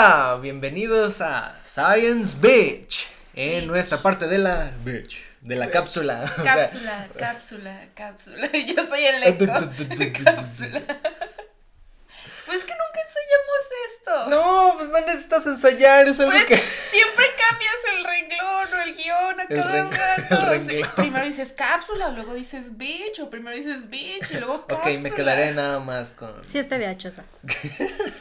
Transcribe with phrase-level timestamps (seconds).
[0.00, 6.22] Hola, bienvenidos a Science Beach, en nuestra parte de la beach, de la cápsula.
[6.38, 8.48] o sea, Cápsula, cápsula, cápsula.
[8.52, 10.82] Yo soy el eco cápsula.
[12.46, 13.67] Pues que nunca ensayamos
[14.08, 14.30] esto.
[14.30, 16.56] no, pues no necesitas ensayar, es algo Pues que...
[16.56, 20.52] siempre cambias el renglón o el guion a El cada rato.
[20.52, 20.90] el Sí, renglón.
[20.96, 25.00] primero dices cápsula, luego dices bitch, o primero dices bitch y luego Ok, cápsula.
[25.00, 26.32] me quedaré nada más con...
[26.48, 27.20] Sí está VHS.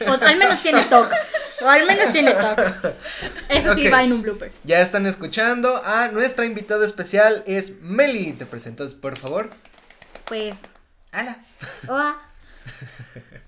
[0.07, 1.11] O al menos tiene talk.
[1.61, 2.59] O al menos tiene talk.
[3.49, 3.93] Eso sí Ok.
[3.93, 4.51] va en un blooper.
[4.63, 8.33] Ya están escuchando a nuestra invitada especial, es Meli.
[8.33, 9.49] ¿Te presentas, por favor?
[10.25, 10.59] Pues.
[11.13, 11.37] Hola.
[11.87, 12.17] Hola.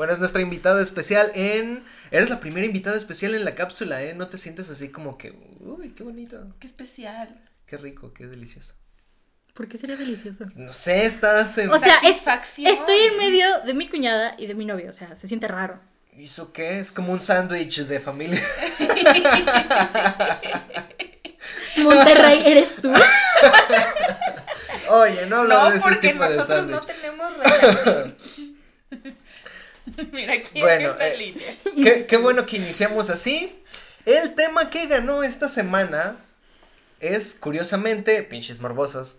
[0.00, 1.84] Bueno, es nuestra invitada especial en...
[2.10, 4.14] Eres la primera invitada especial en la cápsula, ¿eh?
[4.14, 5.34] No te sientes así como que...
[5.60, 6.42] Uy, qué bonito.
[6.58, 7.28] Qué especial.
[7.66, 8.72] Qué rico, qué delicioso.
[9.52, 10.46] ¿Por qué sería delicioso?
[10.56, 11.68] No sé, estás en...
[11.70, 12.72] O sea, es- Satisfacción.
[12.72, 14.88] Estoy en medio de mi cuñada y de mi novio.
[14.88, 15.78] O sea, se siente raro.
[16.16, 16.80] ¿Hizo qué?
[16.80, 18.42] Es como un sándwich de familia.
[21.76, 22.90] Monterrey, ¿eres tú?
[24.92, 28.16] Oye, no hablo No, de ese porque tipo de nosotros no tenemos relación.
[30.12, 31.34] Mira, aquí Bueno, eh.
[31.82, 33.62] Qué, qué bueno que iniciamos así.
[34.06, 36.16] El tema que ganó esta semana
[37.00, 39.18] es, curiosamente, pinches morbosos,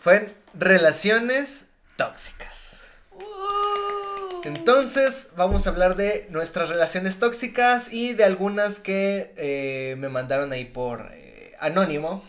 [0.00, 2.80] fue relaciones tóxicas.
[3.12, 4.40] Uh.
[4.44, 10.52] Entonces, vamos a hablar de nuestras relaciones tóxicas y de algunas que eh, me mandaron
[10.52, 12.24] ahí por eh, anónimo.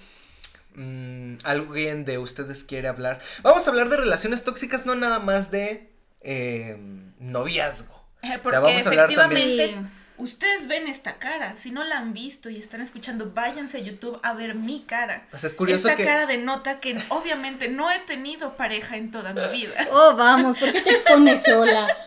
[0.75, 3.19] Mm, ¿Alguien de ustedes quiere hablar?
[3.43, 5.88] Vamos a hablar de relaciones tóxicas, no nada más de
[6.21, 6.77] eh,
[7.19, 7.93] noviazgo.
[7.95, 11.53] O Porque sea, vamos a hablar efectivamente también- ustedes ven esta cara.
[11.55, 15.25] Si no la han visto y están escuchando, váyanse a YouTube a ver mi cara.
[15.33, 16.03] Sea, es curioso Esta que...
[16.05, 19.87] cara denota que obviamente no he tenido pareja en toda mi vida.
[19.91, 21.87] Oh, vamos, ¿por qué te expones sola?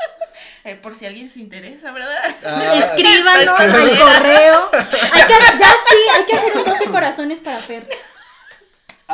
[0.65, 2.37] Eh, por si alguien se interesa, ¿verdad?
[2.45, 4.71] Ah, Escríbanos al correo.
[4.73, 7.85] Hay que, ya sí, hay que hacer un 12 corazones para Fer.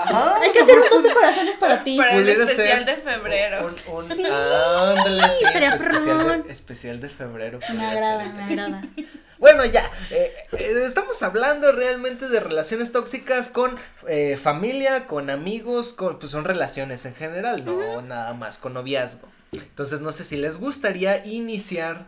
[0.03, 0.41] Ajá.
[0.41, 1.97] Hay que hacer un 12 corazones para ti.
[1.97, 3.67] Para el especial de febrero.
[3.67, 7.59] Un, un- Sí, ándale, sí, estaría especial, de, especial de febrero.
[7.73, 8.83] Me agrada, me agrada.
[9.39, 13.79] Bueno, ya, eh, eh, estamos hablando realmente de relaciones tóxicas con
[14.09, 19.29] eh, familia, con amigos, con, pues son relaciones en general, no nada más con noviazgo.
[19.53, 22.07] Entonces, no sé si les gustaría iniciar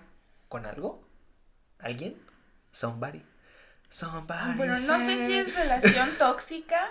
[0.49, 1.07] con algo.
[1.78, 2.21] ¿Alguien?
[2.72, 3.22] Somebody.
[3.89, 4.57] Somebody.
[4.57, 6.91] Bueno, no sé si es relación tóxica,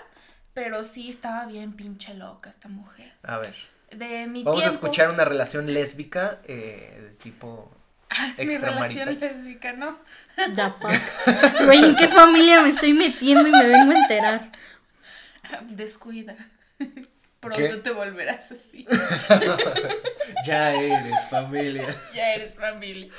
[0.54, 3.12] pero sí estaba bien pinche loca esta mujer.
[3.22, 3.54] A ver,
[3.92, 7.70] De mi vamos a escuchar una relación lésbica eh, de tipo
[8.08, 9.98] Ay, mi relación lésbica, ¿no?
[10.36, 11.64] The fuck.
[11.64, 14.50] Güey, ¿en qué familia me estoy metiendo y me vengo a enterar?
[15.68, 16.36] Descuida.
[17.40, 17.76] Pronto ¿Qué?
[17.76, 18.86] te volverás así.
[20.46, 21.96] Ya eres familia.
[22.14, 23.10] ya eres familia.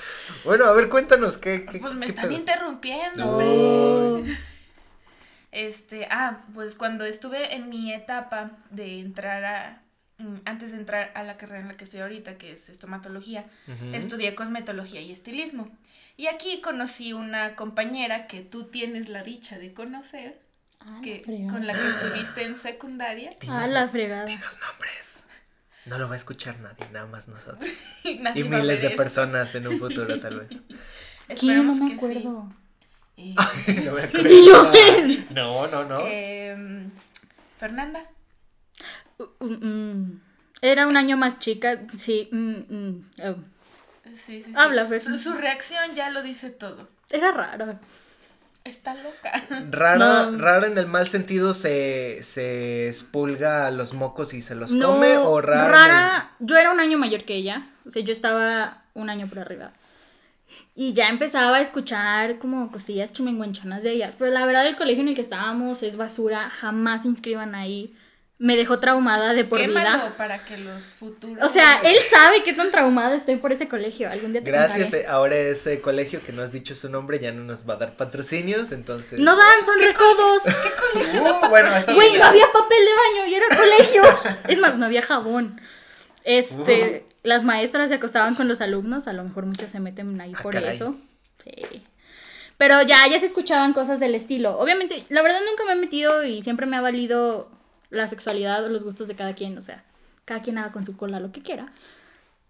[0.44, 1.66] Bueno, a ver, cuéntanos qué.
[1.70, 2.38] qué Pues me qué están pedo?
[2.38, 3.32] interrumpiendo, No.
[3.38, 4.38] hombre.
[5.52, 9.82] Este, ah, pues cuando estuve en mi etapa de entrar a,
[10.18, 13.46] mm, antes de entrar a la carrera en la que estoy ahorita, que es estomatología,
[13.94, 15.70] estudié cosmetología y estilismo.
[16.18, 20.40] Y aquí conocí una compañera que tú tienes la dicha de conocer,
[20.84, 23.36] Ah, que, con la que estuviste en secundaria.
[23.48, 24.26] Ah, la fregada.
[24.26, 25.26] Dinos nombres.
[25.86, 27.70] No lo va a escuchar nadie, nada más nosotros.
[28.04, 30.50] Y, miles de personas en un futuro, tal vez.
[30.60, 30.80] ¿Quién?
[31.30, 32.50] Esperemos No me que acuerdo.
[32.50, 32.56] sí.
[33.18, 35.24] no me yo, acuerdo.
[35.32, 35.98] No, no, no.
[36.08, 36.88] Eh,
[37.60, 38.04] Fernanda.
[39.40, 40.22] Mm, mm.
[40.62, 42.30] Era un año más chica, sí.
[42.32, 43.36] mm, mm, oh.
[44.06, 44.54] Sí, sí, sí.
[44.56, 45.00] Habla, Fer.
[45.00, 46.90] Su, su reacción ya lo dice todo.
[47.10, 47.80] Era raro.
[48.64, 49.32] Está loca.
[49.72, 50.38] Rara, No.
[50.38, 55.18] rara en el mal sentido se, se expulga los mocos y se los No, come
[55.18, 55.66] o rara.
[55.66, 56.32] el- rara.
[56.40, 57.68] Yo era un año mayor que ella.
[57.88, 59.72] O sea, yo estaba un año por arriba.
[60.76, 64.16] Y ya empezaba a escuchar como cosillas chimenguenchonas de ellas.
[64.18, 66.50] Pero la verdad, el colegio en el que estábamos es basura.
[66.50, 67.96] Jamás se inscriban ahí.
[68.38, 70.14] Me dejó traumada de por Quémalo vida.
[70.18, 71.44] para que los futuros.
[71.46, 74.10] O sea, él sabe qué tan traumado estoy por ese colegio.
[74.10, 75.04] Algún día te Gracias, contaré.
[75.04, 77.78] eh, ahora ese colegio que no has dicho su nombre ya no nos va a
[77.78, 79.20] dar patrocinios, entonces.
[79.20, 80.42] No dan, son recodos.
[80.44, 84.02] ¿Qué colegio Uh, da bueno, Güey, no había papel de baño y era colegio.
[84.48, 85.62] Es más, no había jabón.
[86.24, 90.34] Este, las maestras se acostaban con los alumnos, a lo mejor muchos se meten ahí
[90.36, 90.76] Ah, por caray.
[90.76, 90.96] eso.
[91.44, 91.84] Sí.
[92.58, 94.58] Pero ya, ya se escuchaban cosas del estilo.
[94.60, 97.50] Obviamente, la verdad nunca me he metido y siempre me ha valido
[97.90, 99.58] la sexualidad o los gustos de cada quien.
[99.58, 99.84] O sea,
[100.26, 101.72] cada quien haga con su cola lo que quiera.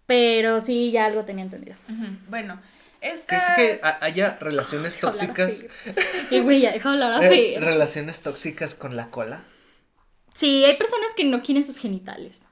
[0.06, 1.76] Pero sí, ya algo tenía entendido.
[2.28, 2.60] Bueno,
[3.00, 3.26] esta.
[3.56, 5.66] ¿Crees que ha- haya relaciones tóxicas?
[6.30, 9.40] Y güey, ya deja hablar a eh, relaciones tóxicas con la cola?
[10.34, 12.42] Sí, hay personas que no quieren sus genitales.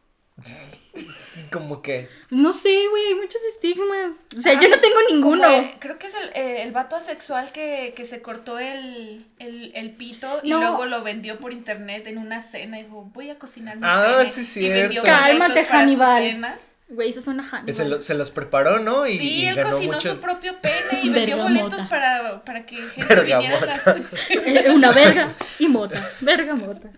[1.53, 2.09] Como que.
[2.31, 4.15] No sé, güey, hay muchos estigmas.
[4.37, 5.45] O sea, yo no tengo ninguno.
[5.49, 9.73] El- creo que es el, eh, el vato asexual que, que se cortó el, el,
[9.75, 10.59] el pito y No.
[10.61, 14.17] luego lo vendió por internet en una cena y dijo, voy a cocinar mi Ah,
[14.19, 15.11] pene", sí, Y vendió cierto.
[15.23, 16.23] boletos Cálmate, para su Hannibal.
[16.23, 16.59] cena.
[16.89, 17.75] Güey, eso suena Hannibal.
[17.75, 19.07] Se, lo- se los preparó, ¿no?
[19.07, 20.11] Y, Sí, y él ganó cocinó mucho.
[20.15, 23.81] su propio pene y vendió boletos para, para que gente viniera a las...
[24.31, 26.05] Eh, Una verga y mota.
[26.21, 26.91] Verga, mota.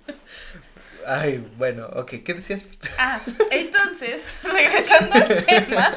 [1.06, 2.14] Ay, bueno, ok.
[2.24, 2.64] ¿Qué decías?
[2.98, 3.20] Ah,
[3.50, 5.94] entonces, regresando al tema,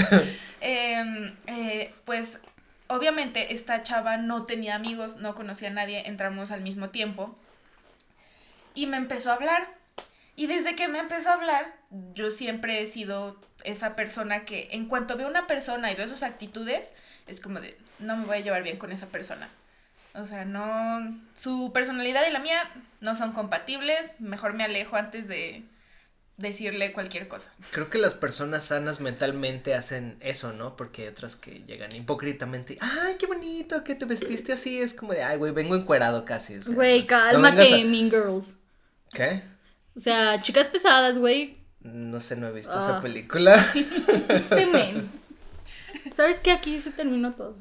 [0.60, 2.38] em, eh, pues
[2.88, 7.36] obviamente esta chava no tenía amigos, no conocía a nadie, entramos al mismo tiempo
[8.74, 9.76] y me empezó a hablar.
[10.36, 11.74] Y desde que me empezó a hablar,
[12.14, 16.22] yo siempre he sido esa persona que en cuanto veo una persona y veo sus
[16.22, 16.94] actitudes,
[17.26, 19.48] es como de, no me voy a llevar bien con esa persona.
[20.20, 22.60] O sea, no, su personalidad y la mía
[23.00, 25.62] no son compatibles, mejor me alejo antes de
[26.36, 27.52] decirle cualquier cosa.
[27.72, 30.76] Creo que las personas sanas mentalmente hacen eso, ¿no?
[30.76, 32.78] Porque hay otras que llegan hipócritamente.
[32.80, 34.80] Ay, qué bonito que te vestiste así.
[34.80, 36.56] Es como de, ay, güey, vengo encuerado casi.
[36.56, 38.56] o sea, Güey, no cálmate, a- Mean Girls.
[39.12, 39.42] ¿Qué?
[39.96, 41.58] O sea, chicas pesadas, güey.
[41.80, 42.78] No sé, no he visto Ah.
[42.80, 43.64] esa película.
[44.28, 45.08] Este men.
[46.14, 46.50] ¿Sabes qué?
[46.52, 47.56] Aquí se terminó todo.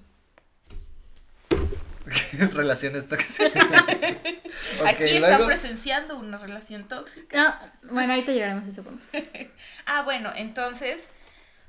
[2.53, 3.51] Relaciones tóxicas.
[4.85, 7.35] Aquí están luego- presenciando una relación tóxica.
[7.83, 9.03] No, bueno, ahorita llegaremos a ese punto.
[9.85, 11.09] Ah, bueno, entonces,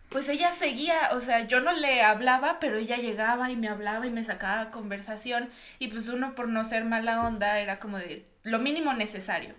[0.08, 4.06] pues ella seguía, o sea, yo no le hablaba, pero ella llegaba y me hablaba
[4.06, 5.48] y me sacaba conversación.
[5.78, 9.54] Y pues uno por no ser mala onda era como de lo mínimo necesario.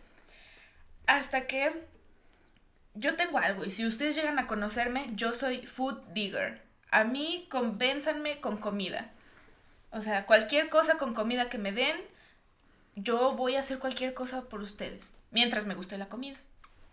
[1.08, 1.72] Hasta que
[2.96, 6.62] yo tengo algo, y si ustedes llegan a conocerme, yo soy food digger.
[6.92, 9.12] A mí convénzanme con comida.
[9.92, 11.96] O sea, cualquier cosa con comida que me den,
[12.96, 15.14] yo voy a hacer cualquier cosa por ustedes.
[15.32, 16.38] Mientras me guste la comida,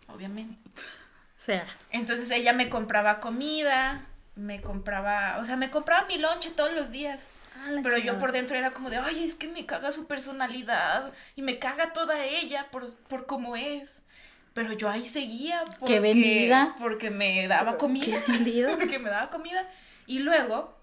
[0.07, 0.61] obviamente.
[0.75, 4.05] O sea, Entonces ella me compraba comida,
[4.35, 7.23] me compraba, o sea, me compraba mi lonche todos los días.
[7.65, 10.07] a la Pero yo por dentro era como de, ay, es que me caga su
[10.07, 13.91] personalidad y me caga toda ella por, por cómo es.
[14.53, 16.75] Pero yo ahí seguía porque, Qué vendida.
[16.79, 18.19] porque me daba comida.
[18.25, 18.75] Qué vendido.
[18.77, 19.67] porque me daba comida.
[20.07, 20.75] Y luego,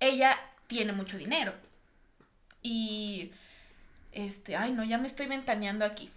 [0.00, 0.38] ella
[0.68, 1.52] tiene mucho dinero.
[2.62, 3.32] Y,
[4.12, 6.10] este, ay, no, ya me estoy ventaneando aquí.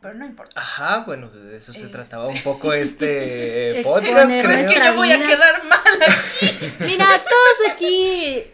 [0.00, 0.60] Pero no importa.
[0.60, 1.90] Ajá, bueno, de eso se Este.
[1.92, 4.30] trataba un poco este Exponer podcast,
[4.60, 6.72] Es que yo voy a quedar mal aquí.
[6.80, 8.44] Mira, todos aquí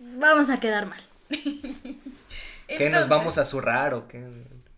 [0.00, 1.00] vamos a quedar mal.
[2.66, 4.28] ¿Qué nos vamos a zurrar o qué?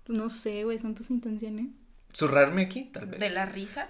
[0.07, 1.69] No sé, güey, son tus intenciones.
[2.15, 2.85] ¿Zurrarme aquí?
[2.93, 3.21] Tal vez.
[3.21, 3.89] De la risa.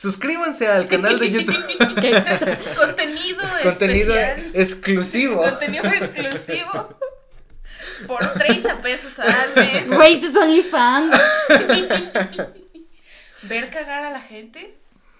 [0.00, 1.94] Suscríbanse al canal de YouTube.
[2.00, 2.58] Qué extra.
[2.74, 4.50] Contenido, Contenido especial.
[4.54, 5.36] exclusivo.
[5.42, 6.96] Contenido exclusivo.
[8.06, 9.90] Por 30 pesos al mes.
[9.90, 11.14] Güey, es OnlyFans.
[13.42, 14.74] Ver cagar a la gente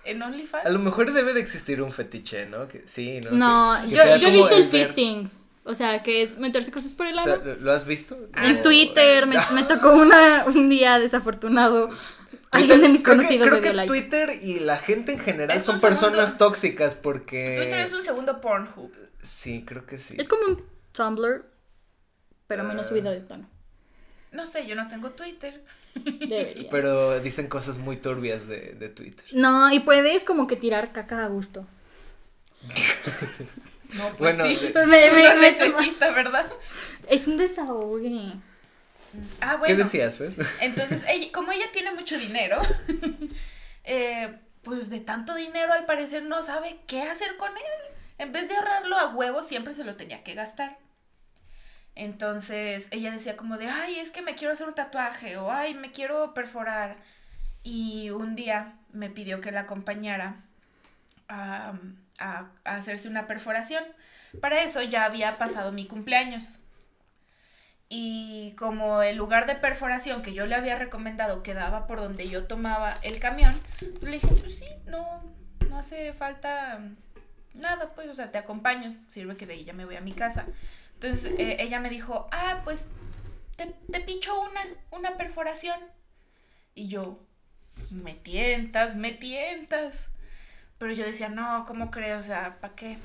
[0.05, 0.65] en OnlyFans.
[0.65, 2.67] A lo mejor debe de existir un fetiche, ¿no?
[2.67, 3.33] Que, sí, ¿no?
[3.33, 5.31] No, Que- que yo, he visto el ver- fisting.
[5.65, 7.35] O sea, que es meterse cosas por el O ano.
[7.35, 8.17] sea, ¿lo- ¿Lo has visto?
[8.35, 11.91] en O- Twitter me, me tocó una, un día desafortunado.
[12.53, 13.89] Alguien de mis creo que- conocidos creo me dio que like.
[13.93, 17.57] Twitter y la gente en general Es son personas segundo- tóxicas porque...
[17.59, 18.93] Twitter es un segundo Pornhub.
[19.23, 20.17] Sí, creo que sí.
[20.19, 21.45] Es como un Tumblr,
[22.49, 22.89] pero menos Ah.
[22.89, 23.49] subida de tono.
[24.33, 25.63] No sé, yo no tengo Twitter.
[25.95, 26.69] Debería.
[26.71, 29.25] Pero dicen cosas muy turbias de, de Twitter.
[29.33, 31.67] No, y puedes como que tirar caca a gusto.
[33.95, 34.73] No, pues Bueno, sí.
[34.75, 36.51] Me- me- me- necesita, ¿verdad?
[37.09, 38.33] Es un desahogue.
[39.41, 39.67] Ah, bueno.
[39.77, 40.35] ¿Qué decías, pues?
[40.61, 42.61] Entonces, ella- como ella tiene mucho dinero,
[43.85, 47.95] eh, pues de tanto dinero al parecer no sabe qué hacer con él.
[48.19, 50.79] En vez de ahorrarlo a huevo, siempre se lo tenía que gastar.
[51.95, 55.75] Entonces ella decía como de, ay, es que me quiero hacer un tatuaje o ay,
[55.75, 56.97] me quiero perforar.
[57.63, 60.37] Y un día me pidió que la acompañara
[61.29, 61.73] a,
[62.19, 63.85] a- a hacerse una perforación.
[64.41, 66.57] Para eso ya había pasado mi cumpleaños.
[67.93, 72.45] Y como el lugar de perforación que yo le había recomendado quedaba por donde yo
[72.47, 75.25] tomaba el camión, pues le dije, pues sí, no,
[75.69, 76.81] no hace falta
[77.53, 80.13] nada, pues, o sea, te acompaño, sirve que de ahí ya me voy a mi
[80.13, 80.47] casa.
[80.95, 82.87] Entonces eh, ella me dijo, ah, pues
[83.57, 84.61] te, te picho una,
[84.93, 85.81] una perforación.
[86.77, 87.19] Y yo,
[87.91, 89.97] me tientas, me tientas.
[90.79, 92.21] Pero yo decía, no, ¿cómo crees?
[92.21, 92.99] O sea, ¿para qué?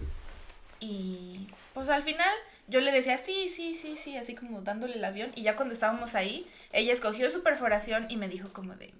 [0.79, 2.29] Y pues al final
[2.67, 5.31] yo le decía, sí, sí, sí, sí, así como dándole el avión.
[5.35, 8.93] Y ya cuando estábamos ahí, ella escogió su perforación y me dijo como de,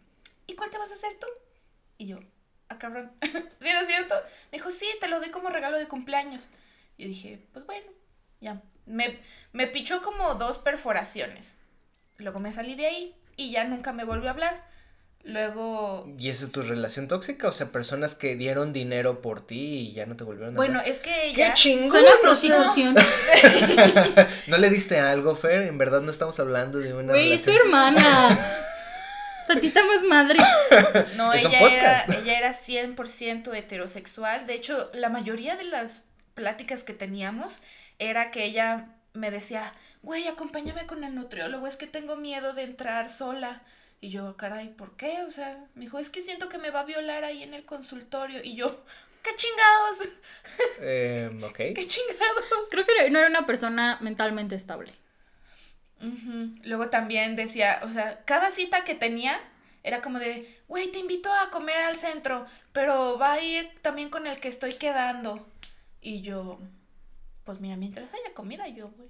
[0.48, 1.28] ¿y cuál te vas a hacer tú?
[1.98, 2.20] Y yo,
[2.70, 4.16] ah, cabrón, ¿sí es cierto?
[4.52, 6.48] Me dijo, sí, te lo doy como regalo de cumpleaños.
[6.98, 7.92] Y dije, pues bueno,
[8.40, 8.62] ya.
[8.86, 9.20] Me,
[9.52, 11.60] me pichó como dos perforaciones.
[12.18, 14.64] Luego me salí de ahí y ya nunca me volvió a hablar.
[15.28, 17.48] Luego, ¿Y esa es tu relación tóxica?
[17.48, 20.80] O sea, personas que dieron dinero por ti y ya no te volvieron a bueno,
[20.80, 20.92] hablar.
[20.94, 21.54] es que ¡Qué ella...
[21.56, 21.90] chingón!
[21.90, 22.56] Suena o sea!
[22.56, 22.96] prostitución.
[24.48, 25.64] ¿No le diste algo, Fer?
[25.64, 28.38] En verdad no estamos hablando de una Güey, es tu hermana.
[29.48, 30.38] Tantita más madre.
[31.18, 34.46] No, Es un ella era, ella era 100% heterosexual.
[34.46, 36.04] De hecho, la mayoría de las
[36.36, 37.60] pláticas que teníamos
[37.98, 42.64] era que ella me decía, güey, acompáñame con el nutriólogo, es que tengo miedo de
[42.64, 43.64] entrar sola.
[44.02, 45.24] Y yo, caray, ¿por qué?
[45.24, 47.66] O sea, me dijo, es que siento que me va a violar ahí en el
[47.66, 48.42] consultorio.
[48.44, 48.84] Y yo,
[49.24, 50.10] ¿qué chingados?
[50.80, 51.58] Eh, ok.
[51.76, 52.70] ¿Qué chingados?
[52.70, 54.92] Creo que no era una persona mentalmente estable.
[56.64, 59.40] Luego también decía, o sea, cada cita que tenía
[59.82, 64.10] era como de, güey, te invito a comer al centro, pero va a ir también
[64.10, 65.46] con el que estoy quedando.
[66.02, 66.60] Y yo,
[67.44, 69.08] pues mira, mientras haya comida, yo voy.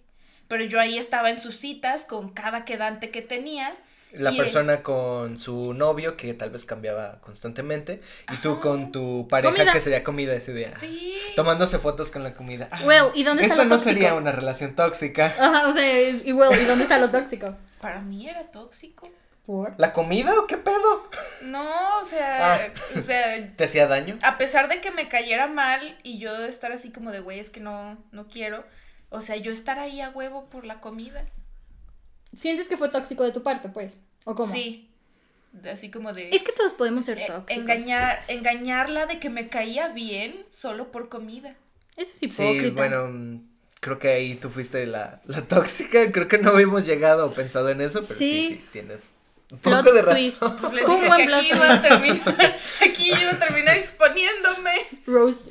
[0.47, 3.75] Pero yo ahí estaba en sus citas con cada quedante que tenía.
[4.17, 9.27] La Y- persona con su novio que tal vez cambiaba constantemente y tú con tu
[9.27, 9.73] pareja Comida.
[9.73, 10.71] que sería comida ese día.
[10.79, 11.15] Sí.
[11.35, 12.67] Tomándose fotos con la comida.
[12.71, 13.93] Ah, Well, ¿y dónde está Esto lo no tóxico?
[13.93, 15.27] sería una relación tóxica.
[15.39, 17.55] Ajá, o sea, es, y well, ¿y dónde está lo tóxico?
[17.81, 19.09] Para mí era tóxico.
[19.45, 19.75] ¿Por?
[19.77, 21.07] ¿La comida o qué pedo?
[21.43, 22.59] No, o sea, Ah.
[22.97, 24.17] o sea, ¿Te hacía daño?
[24.23, 27.51] a pesar de que me cayera mal y yo estar así como de, güey, es
[27.51, 28.63] que no, no quiero.
[29.09, 31.25] O sea, yo estar ahí a huevo por la comida.
[32.35, 33.99] ¿Sientes que fue tóxico de tu parte, pues?
[34.25, 34.53] ¿O cómo?
[34.53, 34.89] Sí.
[35.53, 37.51] De- Así como de Es que todos podemos ser eh, tóxicos.
[37.63, 41.55] engañar, engañarla de que me caía bien solo por comida.
[41.95, 42.63] Eso es hipócrita.
[42.63, 43.41] Sí, bueno,
[43.79, 46.11] creo que ahí tú fuiste la, la tóxica.
[46.11, 48.47] Creo que no habíamos llegado o pensado en eso, pero sí, Sí.
[48.49, 49.11] sí, tienes
[49.49, 50.41] un Plot poco de twist.
[50.41, 50.57] razón.
[50.59, 54.71] Pues les dije que aquí iba a terminar, aquí iba a terminar exponiéndome.
[55.07, 55.47] Roast.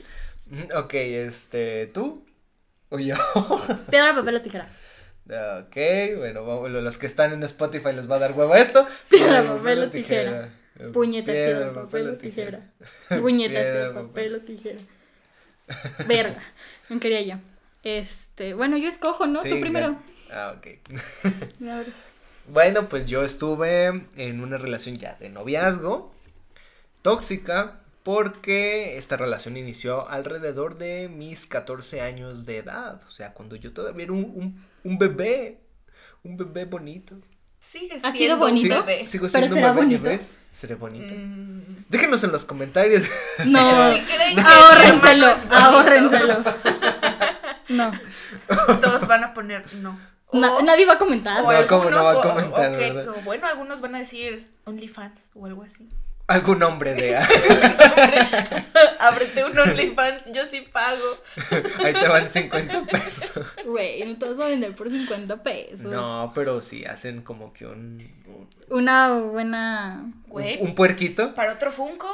[0.76, 2.26] Ok, este, ¿tú?
[2.90, 3.16] ¿O yo?
[3.90, 4.68] Piedra, papel o tijera.
[5.26, 5.76] Ok,
[6.18, 8.86] bueno, los que están en Spotify les va a dar huevo esto.
[9.08, 10.50] Piedra, papel o tijera.
[10.92, 12.60] Puñetas, piedra, papel o tijera.
[13.08, 14.80] Puñetas, Piedra, papel o tijera.
[16.06, 16.42] Verga.
[16.90, 17.36] No quería yo.
[17.82, 19.40] Este, bueno, yo escojo, ¿no?
[19.40, 19.96] Sí, Tú primero.
[20.30, 20.66] Ah, ok.
[22.46, 26.12] Bueno, pues yo estuve en una relación ya de noviazgo,
[27.00, 33.00] tóxica, porque esta relación inició alrededor de mis 14 años de edad.
[33.08, 35.58] O sea, cuando yo todavía era un, un, un bebé,
[36.22, 37.16] un bebé bonito.
[37.58, 38.84] Sigue ¿Ha sido siendo un bonito?
[38.84, 39.06] bebé.
[39.06, 40.10] sigo Pero siendo será un bebé, ¿ya bonito.
[40.18, 40.38] ves?
[40.52, 41.14] ¿Seré bonito?
[41.14, 43.04] Mm, Déjenos en los comentarios.
[43.46, 43.92] No.
[43.96, 44.40] si creen que
[45.50, 46.44] Ahórrenselo.
[47.68, 47.90] No.
[48.80, 49.98] Todos van a poner no.
[50.26, 51.42] O- Na- nadie va a comentar.
[51.42, 53.08] o No, ¿cómo no va a algunos, o- comentar, verdad?
[53.08, 55.88] o bueno, algunos van a decir OnlyFans o algo así.
[56.26, 57.16] Algún hombre de...
[58.98, 61.18] Ábrete un OnlyFans, yo sí pago.
[61.84, 63.32] Ahí te van 50 pesos.
[63.66, 65.80] Güey, no te vas a vender por 50 pesos.
[65.92, 68.10] No, pero sí hacen como que un...
[68.26, 70.04] un- Una buena.
[70.28, 71.34] Güey, un puerquito.
[71.34, 72.08] para otro Funko.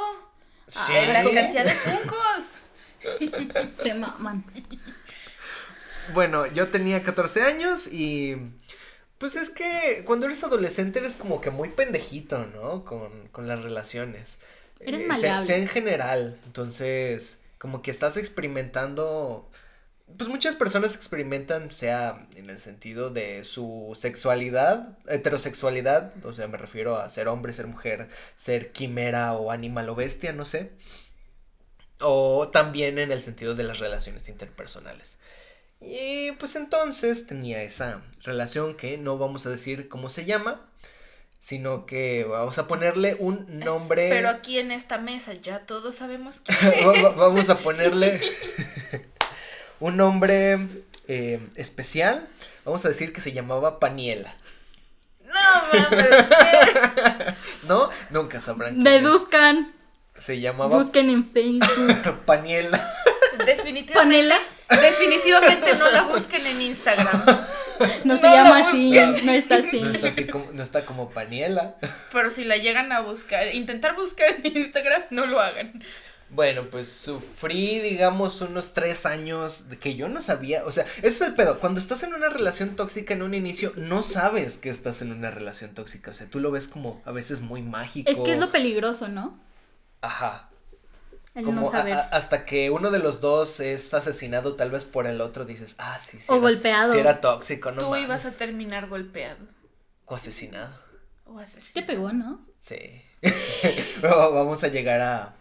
[0.67, 0.77] Sí.
[0.87, 2.43] Ay, la alcancía de Funkos.
[3.81, 4.43] Se maman.
[6.13, 8.35] Bueno, yo tenía 14 años y
[9.21, 12.83] pues es que cuando eres adolescente eres como que muy pendejito, ¿no?
[12.85, 14.39] Con, con las relaciones.
[14.79, 15.39] Eres Eh, maleable.
[15.39, 19.49] sea, sea en general, entonces como que estás experimentando,
[20.17, 26.57] pues muchas personas experimentan, sea en el sentido de su sexualidad, heterosexualidad, o sea, me
[26.57, 30.71] refiero a ser hombre, ser mujer, ser quimera o animal o bestia, no sé.
[32.01, 35.19] O también en el sentido de las relaciones interpersonales.
[35.81, 40.61] Y pues entonces tenía esa relación que no vamos a decir cómo se llama,
[41.39, 44.09] sino que vamos a ponerle un nombre.
[44.09, 46.85] Pero aquí en esta mesa ya todos sabemos quién es.
[47.03, 48.21] va- vamos a ponerle
[49.79, 50.59] un nombre
[51.07, 52.27] eh, especial.
[52.63, 54.35] Vamos a decir que se llamaba Paniela.
[55.25, 55.33] No
[55.73, 57.33] mames, ¿qué?
[57.67, 57.89] ¿No?
[58.11, 58.75] Nunca sabrán.
[58.75, 59.01] quién es.
[59.01, 59.73] Deduzcan.
[60.17, 62.19] Se llamaba Busquen en Facebook.
[62.25, 62.93] Paniela.
[63.45, 64.37] Definitivamente, Panela.
[64.69, 67.23] definitivamente no la busquen en Instagram.
[68.03, 68.91] No se No llama así.
[69.23, 69.79] No está así.
[69.81, 71.77] No está así como, no está como Paniela.
[72.11, 75.83] Pero si la llegan a buscar, intentar buscar en Instagram, no lo hagan.
[76.29, 81.07] Bueno, pues sufrí, digamos, unos tres años de que yo no sabía, o sea, ese
[81.07, 84.69] es el pedo, cuando estás en una relación tóxica en un inicio, no sabes que
[84.69, 88.09] estás en una relación tóxica, o sea, tú lo ves como a veces muy mágico.
[88.09, 89.37] Es que es lo peligroso, ¿no?
[89.99, 90.50] Ajá,
[91.33, 91.93] El como no a- saber.
[91.93, 95.75] a- hasta que uno de los dos es asesinado tal vez por el otro, dices,
[95.77, 96.25] ah, sí, sí.
[96.29, 96.93] O era- golpeado.
[96.93, 98.03] Sí era tóxico, no Tú mames.
[98.05, 99.45] ibas a terminar golpeado
[100.05, 100.73] O asesinado,
[101.25, 101.87] o Te asesinado.
[101.87, 102.45] pegó, ¿no?
[102.59, 103.01] sí.
[104.01, 105.33] Pero vamos a llegar a,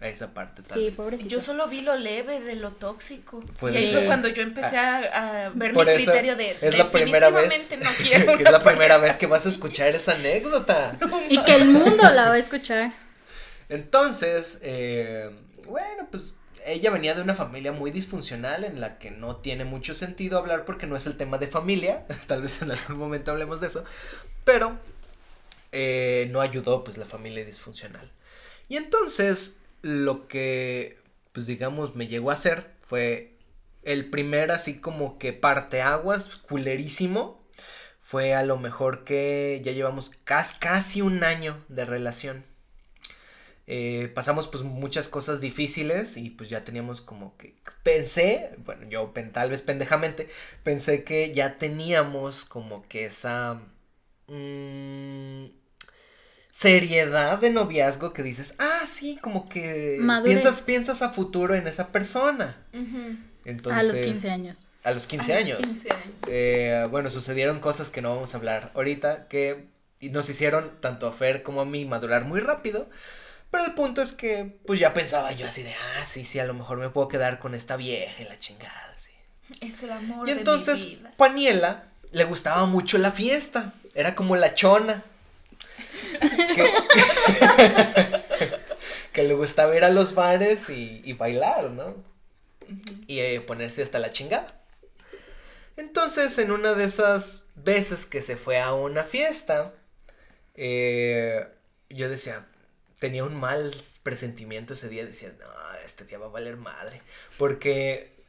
[0.00, 0.96] a esa parte tal Sí, vez.
[0.96, 1.30] pobrecito.
[1.30, 3.40] Yo solo vi lo leve de lo tóxico.
[3.60, 6.56] Puede y ahí fue cuando yo empecé a, a ver Por mi eso criterio de
[6.60, 9.48] es la primera vez definitivamente no quiero que es la primera vez que vas a
[9.48, 10.98] escuchar esa anécdota.
[11.30, 12.92] Y que el mundo la va a escuchar.
[13.70, 15.30] Entonces, eh,
[15.68, 16.34] bueno, pues
[16.66, 20.66] ella venía de una familia muy disfuncional en la que no tiene mucho sentido hablar
[20.66, 23.84] porque no es el tema de familia, tal vez en algún momento hablemos de eso,
[24.44, 24.78] pero
[25.72, 28.10] eh, no ayudó pues la familia disfuncional.
[28.68, 30.98] Y entonces lo que
[31.32, 33.36] pues digamos me llegó a hacer fue
[33.82, 37.40] el primer así como que parteaguas culerísimo.
[38.00, 42.44] Fue a lo mejor que ya llevamos cas- casi un año de relación.
[43.66, 49.12] Eh, pasamos pues muchas cosas difíciles y pues ya teníamos como que pensé, bueno yo
[49.32, 50.28] tal vez pendejamente,
[50.64, 53.60] pensé que ya teníamos como que esa
[54.26, 55.46] mm,
[56.50, 60.42] seriedad de noviazgo que dices, ah sí, como que Madurez.
[60.42, 62.56] piensas, piensas a futuro en esa persona.
[63.44, 64.66] Entonces, a los 15 años.
[64.82, 65.60] A los 15 A los años.
[65.60, 66.04] 15 años.
[66.26, 69.66] Eh, bueno, sucedieron cosas que no vamos a hablar ahorita que
[70.00, 72.88] nos hicieron tanto a Fer como a mí madurar muy rápido.
[73.50, 76.44] Pero el punto es que, pues ya pensaba yo así de, ah, sí, sí, a
[76.44, 79.10] lo mejor me puedo quedar con esta vieja y la chingada, sí.
[79.60, 81.12] Es el amor Y de entonces, mi vida.
[81.16, 83.72] Paniela le gustaba mucho la fiesta.
[83.94, 85.02] Era como la chona.
[86.20, 86.72] que,
[89.12, 91.96] que le gustaba ir a los bares y, y bailar, ¿no?
[93.08, 94.54] Y eh, ponerse hasta la chingada.
[95.76, 99.72] Entonces, en una de esas veces que se fue a una fiesta,
[100.54, 101.48] eh,
[101.88, 102.46] yo decía,
[103.00, 105.46] tenía un mal presentimiento ese día, decía, no,
[105.84, 107.02] este día va a valer madre.
[107.36, 108.20] Porque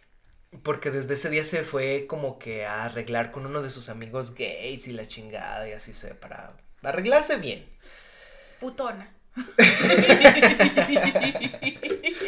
[0.63, 4.35] porque desde ese día se fue como que a arreglar con uno de sus amigos
[4.35, 7.65] gays y la chingada y así se para arreglarse bien.
[8.59, 9.13] Putona.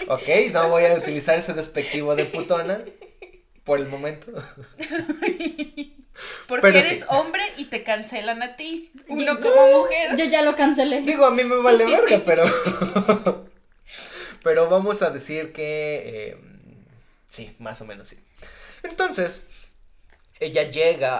[0.07, 2.83] Ok, no voy a utilizar ese despectivo de putona
[3.63, 4.31] por el momento.
[6.47, 7.05] Porque Pero eres sí.
[7.09, 8.91] hombre y te cancelan a ti.
[9.07, 10.15] Uno Yo- como mujer.
[10.15, 11.01] Yo ya lo cancelé.
[11.01, 12.45] Digo, a mí me vale verga, pero
[14.43, 16.37] pero vamos a decir que eh,
[17.29, 18.19] sí, más o menos sí.
[18.83, 19.47] Entonces,
[20.39, 21.17] ella llega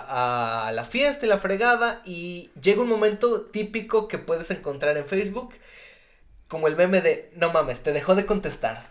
[0.68, 5.06] a la fiesta y la fregada y llega un momento típico que puedes encontrar en
[5.06, 5.54] Facebook,
[6.50, 8.88] como el meme de, no mames, te dejó de contestar.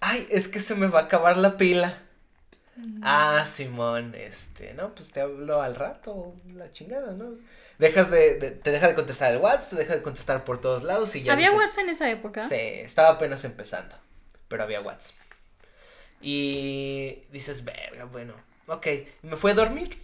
[0.00, 2.02] Ay, es que se me va a acabar la pila.
[3.02, 7.30] Ah, Simón, este, no, pues te hablo al rato, la chingada, ¿no?
[7.78, 10.82] Dejas de, de- te deja de contestar el WhatsApp, te deja de contestar por todos
[10.82, 12.48] lados y ya ¿Había dices, WhatsApp en esa época?
[12.48, 13.96] Sí, estaba apenas empezando,
[14.48, 15.14] pero había WhatsApp.
[16.20, 18.34] Y dices, verga, bueno,
[18.66, 18.86] ok,
[19.22, 19.98] me fui a dormir.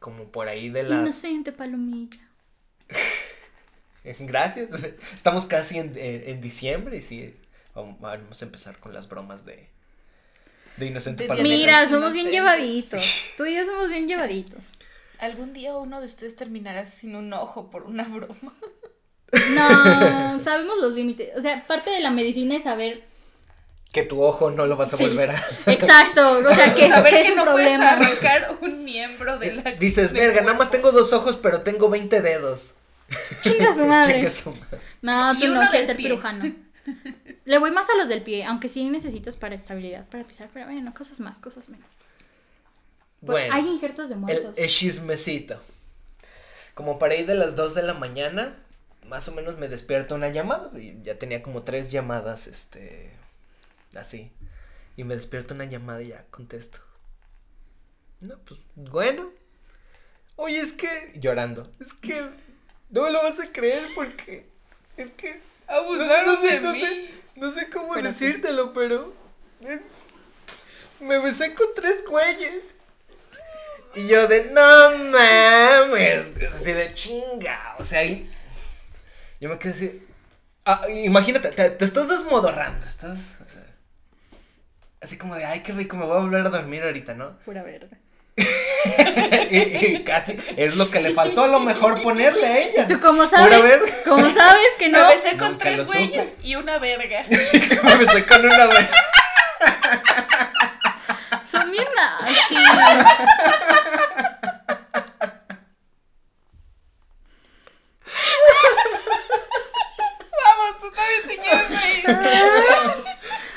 [0.00, 1.00] Como por ahí de las...
[1.00, 2.20] Inocente palomilla.
[4.20, 4.70] Gracias.
[5.14, 7.34] Estamos casi en, en- en diciembre y sí,
[7.74, 9.68] vamos a empezar con las bromas de,
[10.80, 11.56] de Inocente Palomita.
[11.56, 13.04] Mira, somos bien llevaditos.
[13.36, 14.64] Tú y yo somos bien llevaditos.
[15.18, 18.54] Algún día uno de ustedes terminará sin un ojo por una broma.
[19.54, 21.30] No, sabemos los límites.
[21.36, 23.04] O sea, parte de la medicina es saber.
[23.92, 25.04] Que tu ojo no lo vas a Sí.
[25.04, 25.44] volver a...
[25.66, 26.38] Exacto.
[26.38, 27.90] O sea, que, Saber que es que un no puedes problema.
[27.90, 29.62] arrancar un miembro de la.
[29.72, 30.88] Dices, verga, nada más cuerpo".
[30.88, 32.74] tengo dos ojos, pero tengo 20 dedos.
[33.42, 34.14] Chinga su madre.
[34.18, 34.78] Chinga su madre.
[35.02, 36.04] No, Y tú uno no quieres ser pie.
[36.06, 36.54] pirujano.
[37.44, 40.66] Le voy más a los del pie, aunque sí necesitas para estabilidad, para pisar, pero
[40.66, 41.90] bueno, cosas más, cosas menos.
[43.20, 43.54] Bueno.
[43.54, 44.54] Hay injertos de muertos.
[44.56, 45.60] el chismecito.
[46.74, 48.56] Como para ir de las 2 de la mañana,
[49.06, 50.70] más o menos me despierta una llamada.
[50.78, 53.12] y ya tenía como tres llamadas, este.
[53.94, 54.30] Así.
[54.96, 56.78] Y me despierta una llamada y ya contesto.
[58.20, 59.30] No, pues bueno.
[60.36, 60.88] Oye, es que.
[61.16, 61.70] Llorando.
[61.80, 62.28] Es que.
[62.90, 64.46] No me lo vas a creer porque.
[64.96, 65.40] Es que.
[65.68, 66.80] No, Abusaron no sé, de no mí.
[66.80, 68.26] sé, no sé cómo Pero sí.
[68.26, 69.12] decírtelo, pero.
[69.62, 69.80] es-
[71.00, 72.74] me besé con tres güeyes.
[73.94, 76.32] Y yo de, no mames.
[76.54, 77.74] Así de chinga.
[77.78, 78.30] O sea, y-
[79.40, 80.06] yo me quedé así.
[80.66, 82.86] ah, imagínate, te, te estás desmodorrando.
[82.86, 83.38] Estás.
[83.40, 83.74] eh,
[85.00, 87.38] Así como de, ay, qué rico, me voy a volver a dormir ahorita, ¿no?
[87.40, 87.96] Pura verga.
[89.50, 92.88] y, y casi es lo que le faltó a lo mejor ponerle a ella.
[92.88, 93.62] ¿Tú cómo sabes?
[93.62, 93.92] verga.
[94.04, 94.98] ¿Cómo sabes que no?
[94.98, 97.24] Me besé con Nunca tres güeyes y una verga.
[97.82, 98.88] me besé con una vez.
[101.50, 101.86] Son bien.
[110.44, 112.04] Vamos, tú también te quieres reír.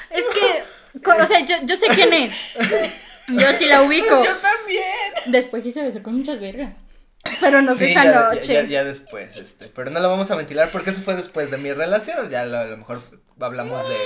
[0.10, 0.64] Es que,
[1.10, 2.36] o sea, yo, yo sé quién es.
[3.28, 4.08] Yo sí la ubico.
[4.10, 4.84] Pues yo también.
[5.28, 6.78] Después sí se besó con muchas vergas.
[7.40, 8.54] Pero no sé Sí, esa ya, noche.
[8.54, 9.68] Ya, ya después, este.
[9.68, 12.30] Pero no lo vamos a ventilar porque eso fue después de mi relación.
[12.30, 13.02] Ya lo- a lo mejor
[13.40, 13.98] hablamos de.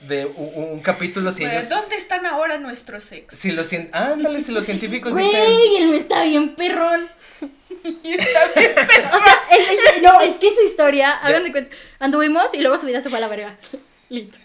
[0.00, 1.68] De un, un capítulo si Pues, ellos.
[1.68, 3.38] ¿Dónde están ahora nuestros ex?
[3.38, 5.30] Si los cien- ándale, si los científicos dicen.
[5.30, 7.08] Güey, él no está bien perrón.
[8.02, 8.72] Y está bien.
[9.12, 12.76] O sea, él- él- no, es que su historia, hagan de cuenta, anduvimos y luego
[12.78, 13.56] su vida se fue a la verga.
[14.08, 14.38] Listo.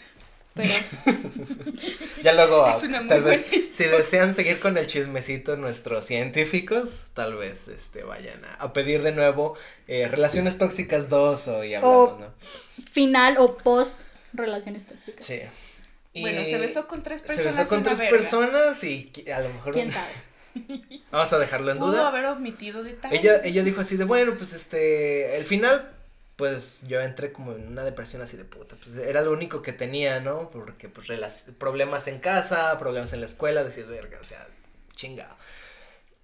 [0.61, 1.17] Pero,
[2.23, 3.71] Ya luego, Es una muy tal vez, historia.
[3.71, 9.01] si desean seguir con el chismecito nuestros científicos, tal vez este vayan a, a pedir
[9.03, 9.55] de nuevo
[9.87, 12.33] eh, Relaciones Tóxicas 2 o y hablamos, O- ¿no?
[12.91, 13.99] final o post
[14.33, 15.25] relaciones tóxicas.
[15.25, 15.41] Sí.
[16.13, 17.57] Y Bueno, se besó con tres Se personas.
[17.57, 18.17] besó con tres verga.
[18.17, 20.81] personas y a lo mejor ¿Quién sabe?
[21.11, 22.07] vamos a dejarlo en Pudo duda.
[22.09, 23.19] haber omitido detalles.
[23.21, 25.89] Ella, ella dijo así de bueno, pues este, el final,
[26.39, 29.73] pues yo entré como en una depresión así de puta, pues era lo único que
[29.73, 30.49] tenía, ¿no?
[30.51, 31.07] Porque pues
[31.59, 34.47] problemas en casa, problemas en la escuela, decís, verga, o sea,
[34.95, 35.35] chingado.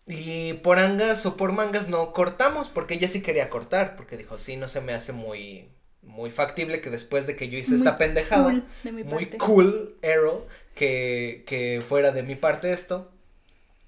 [0.07, 4.39] Y por angas o por mangas no cortamos, porque ella sí quería cortar, porque dijo,
[4.39, 5.69] sí, no se me hace muy,
[6.03, 9.27] muy factible que después de que yo hice Muy esta pendejada, cool de mi muy
[9.27, 9.37] parte.
[9.37, 13.11] cool, Arrow, que, que fuera de mi parte esto,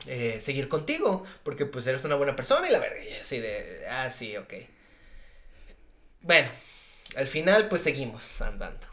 [0.08, 3.86] eh, seguir contigo, porque pues eres una buena persona y la verga, y así de,
[3.90, 4.54] ah, sí, ok.
[6.21, 6.49] Bueno,
[7.15, 8.86] al final pues seguimos andando.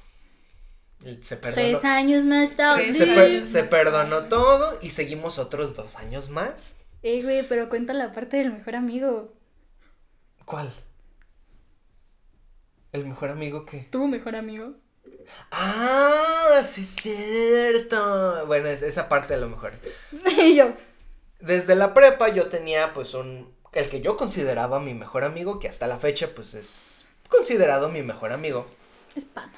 [1.20, 2.86] Se perdonó, Tres años más tarde.
[2.86, 3.12] se, Sí, se sí.
[3.14, 6.74] per- años se más perdonó todo y seguimos otros dos años más.
[7.02, 9.32] Eh, güey, pero cuenta la parte del mejor amigo.
[10.44, 10.72] ¿Cuál?
[12.92, 13.90] ¿El mejor amigo que?
[13.90, 14.74] Tu mejor amigo.
[15.50, 18.46] Ah, sí es cierto.
[18.46, 19.72] Bueno, es- esa parte a lo mejor.
[20.12, 20.74] y yo,
[21.40, 25.68] Desde la prepa yo tenía pues un, el que yo consideraba mi mejor amigo, que
[25.68, 27.03] hasta la fecha pues es
[27.36, 28.66] considerado mi mejor amigo.
[29.16, 29.52] es pana.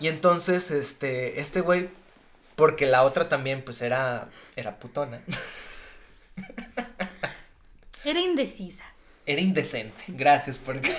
[0.00, 1.88] Y entonces, este, este güey,
[2.56, 5.20] porque la otra también pues era, era putona,
[8.04, 8.84] Era indecisa.
[9.26, 10.02] era indecente.
[10.08, 10.80] Gracias por,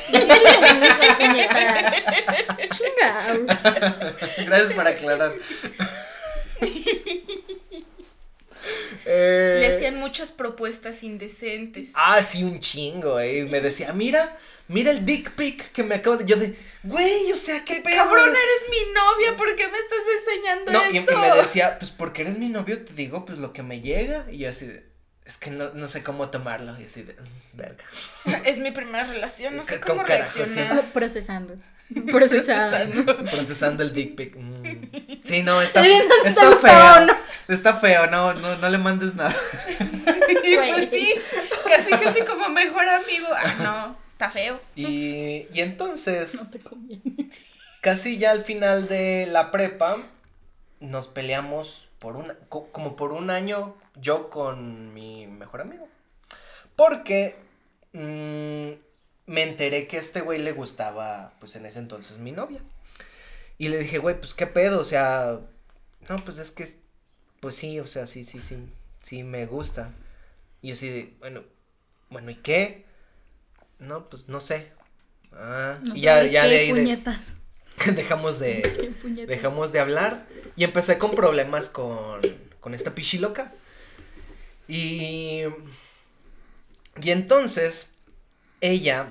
[4.46, 5.34] gracias por aclarar.
[9.05, 11.89] Eh, Le hacían muchas propuestas indecentes.
[11.93, 13.39] Ah, sí, un chingo, eh.
[13.39, 14.37] y Me decía, mira,
[14.67, 16.25] mira el dick pic que me acabo de.
[16.25, 17.95] Yo de, güey, o sea, qué pedo.
[17.97, 21.17] Cabrón, eres mi novia, ¿por qué me estás enseñando No, y, y eso?
[21.17, 24.25] me decía, pues porque eres mi novio, te digo, pues lo que me llega.
[24.31, 24.85] Y yo así de,
[25.25, 26.79] es que no, no sé cómo tomarlo.
[26.79, 27.83] Y así de, "Mm, verga.
[28.45, 30.85] Es mi primera relación, no sé Con cómo carajo, reaccionar.
[30.93, 31.55] Procesando.
[32.11, 33.05] Procesando.
[33.29, 34.35] Procesando el dick pic.
[34.35, 34.52] mm.
[35.25, 35.86] Sí, no, está,
[36.25, 37.07] está feo.
[37.47, 39.36] Está feo, no, no, no le mandes nada.
[40.45, 41.13] Y pues sí,
[41.67, 43.27] casi casi como mejor amigo.
[43.36, 44.59] Ah, no, está feo.
[44.75, 47.29] Y, y entonces, No te conviene.
[47.81, 49.97] casi ya al final de la prepa,
[50.79, 55.88] nos peleamos por una, co- como por un año yo con mi mejor amigo.
[56.75, 57.36] Porque
[57.93, 58.71] mm,
[59.31, 62.62] me enteré que a este güey le gustaba, pues en ese entonces mi novia.
[63.57, 65.39] Y le dije, güey, pues qué pedo, o sea,
[66.09, 66.67] no, pues es que,
[67.39, 68.57] pues sí, o sea, sí, sí, sí,
[69.01, 69.91] sí me gusta.
[70.61, 71.43] Y yo así de, bueno,
[72.09, 72.85] bueno, ¿y qué?
[73.79, 74.71] No, pues no sé.
[75.33, 76.97] Ah, No y ya, ya de ahí de-
[77.95, 79.27] dejamos de, puñetas.
[79.27, 82.21] dejamos de hablar y empecé con problemas con,
[82.59, 83.53] con esta pichiloca.
[84.67, 85.41] Y,
[87.01, 87.91] y entonces
[88.61, 89.07] ella,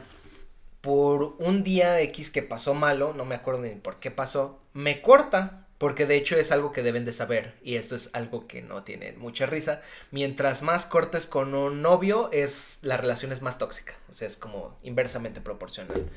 [0.83, 5.01] por un día X que pasó malo, no me acuerdo ni por qué pasó, me
[5.01, 5.59] corta.
[5.79, 8.85] Porque de hecho es algo que deben de saber y esto es algo que no
[8.85, 9.83] tiene mucha risa.
[10.13, 13.95] Mientras más cortes con un novio, es la relación es más tóxica.
[14.09, 16.09] O sea, es como inversamente proporcional.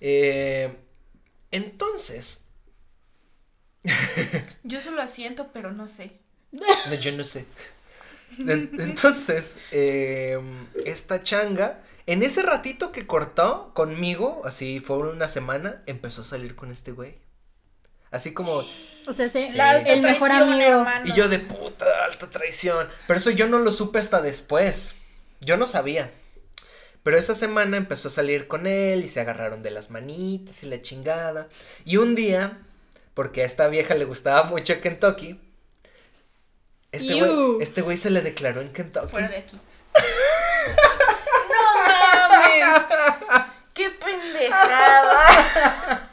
[0.00, 0.74] Eh,
[1.50, 2.46] entonces,
[4.64, 6.12] Yo solo asiento, pero no sé.
[6.52, 7.44] No, yo no sé.
[8.38, 10.38] En- Entonces, eh,
[10.84, 16.56] esta changa, en ese ratito que cortó conmigo, así fue una semana, empezó a salir
[16.56, 17.18] con este güey.
[18.10, 18.64] Así como,
[19.06, 19.46] O sea, Sí.
[19.86, 20.80] El mejor traición, amigo.
[20.80, 21.06] hermano.
[21.06, 22.88] y yo de puta, alta traición.
[23.06, 24.94] Pero eso yo no lo supe hasta después.
[25.40, 26.10] Yo no sabía.
[27.02, 30.66] Pero esa semana empezó a salir con él y se agarraron de las manitas y
[30.66, 31.48] la chingada.
[31.84, 32.58] Y un día,
[33.12, 35.38] porque a esta vieja le gustaba mucho Kentucky,
[36.90, 39.08] este güey, este güey se le declaró en Kentucky.
[39.08, 39.58] Fuera de aquí.
[43.74, 46.08] ¡Qué pendejada!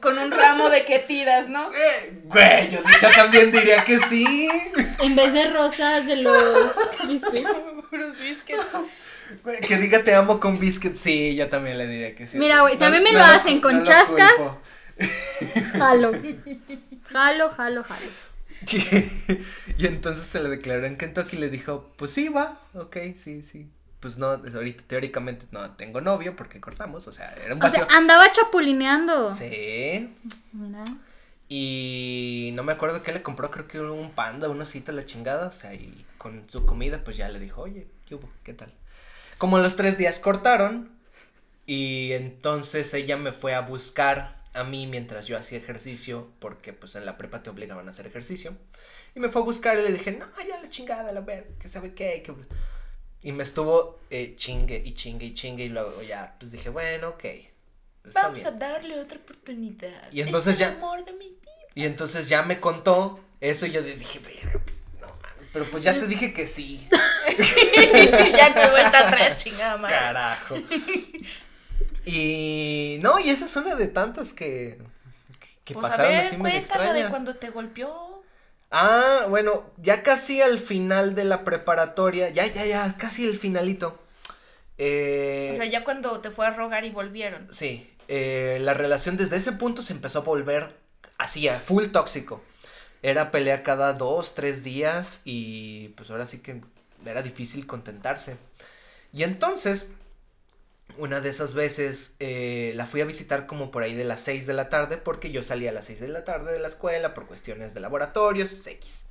[0.00, 1.70] Con un ramo de que tiras, ¿no?
[1.72, 4.48] Eh, Güey, yo, yo también diría que sí.
[5.00, 6.74] En vez de rosas de los
[7.06, 7.64] biscuits.
[7.90, 8.64] Puros biscuits.
[9.44, 12.38] Güey, que diga te amo con biscuit, sí, yo también le diría que sí.
[12.38, 14.32] Mira, güey, si a mí me lo lo- hacen con chascas.
[15.78, 16.12] Jalo.
[17.10, 18.06] Jalo, jalo, jalo.
[19.78, 23.42] y entonces se le declaró en Kentucky y le dijo, pues sí, va, ok, sí,
[23.42, 23.70] sí.
[24.00, 27.86] Pues no, ahorita teóricamente no tengo novio porque cortamos, o sea, era un O sea,
[27.90, 29.32] andaba chapulineando.
[29.32, 30.12] Sí.
[30.52, 30.84] Mira.
[31.48, 35.48] Y no me acuerdo qué le compró, creo que un panda, un osito, la chingada.
[35.48, 38.28] O sea, y con su comida, pues ya le dijo, oye, ¿qué hubo?
[38.42, 38.72] ¿Qué tal?
[39.38, 40.90] Como los tres días cortaron,
[41.66, 46.94] y entonces ella me fue a buscar a mí mientras yo hacía ejercicio, porque pues
[46.96, 48.56] en la prepa te obligaban a hacer ejercicio.
[49.14, 51.68] Y me fue a buscar y le dije, no, ya la chingada, la ver, que
[51.68, 52.22] sabe qué.
[52.22, 52.34] Que...
[53.22, 57.10] Y me estuvo eh, chingue y chingue y chingue, y luego ya, pues dije, bueno,
[57.10, 57.24] ok.
[58.04, 58.46] está Vamos bien".
[58.46, 60.10] a darle otra oportunidad.
[60.12, 61.38] Y entonces Es ya- el amor de mi vida.
[61.74, 65.08] Y entonces ya me contó eso y yo dije, verga, pues no.
[65.52, 66.86] Pero pues ya te dije que sí.
[68.36, 69.94] ya no he vuelta atrás, chingada madre.
[69.96, 70.54] Carajo.
[72.04, 74.78] Y no, y esa es una de tantas que,
[75.64, 77.10] que Pues a pasaron ver, así medio cuéntalo de extrañas.
[77.10, 78.24] cuando te golpeó.
[78.70, 83.98] Ah, bueno, ya casi al final de la preparatoria, ya, ya, ya, casi el finalito.
[84.78, 87.48] Eh, O sea, ya cuando te fue a rogar y volvieron.
[87.52, 90.74] Sí, eh, la relación desde ese punto se empezó a volver
[91.18, 92.42] así, a full tóxico.
[93.02, 96.60] Era pelea cada dos, tres días y pues ahora sí que
[97.04, 98.36] era difícil contentarse.
[99.12, 99.92] Y entonces,
[100.98, 104.46] una de esas veces eh, la fui a visitar como por ahí de las 6
[104.46, 107.14] de la tarde porque yo salía a las 6 de la tarde de la escuela
[107.14, 109.08] por cuestiones de laboratorios X.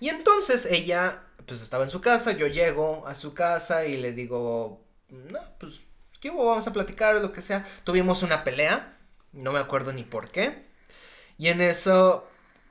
[0.00, 4.12] Y entonces ella pues estaba en su casa, yo llego a su casa y le
[4.12, 5.80] digo, no, pues,
[6.20, 6.30] ¿qué?
[6.30, 7.66] Vamos a platicar lo que sea.
[7.84, 8.96] Tuvimos una pelea,
[9.32, 10.64] no me acuerdo ni por qué.
[11.38, 12.28] Y en eso,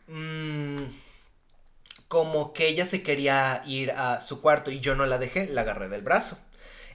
[0.08, 0.84] mm,
[2.08, 5.62] como que ella se quería ir a su cuarto y yo no la dejé, la
[5.62, 6.38] agarré del brazo.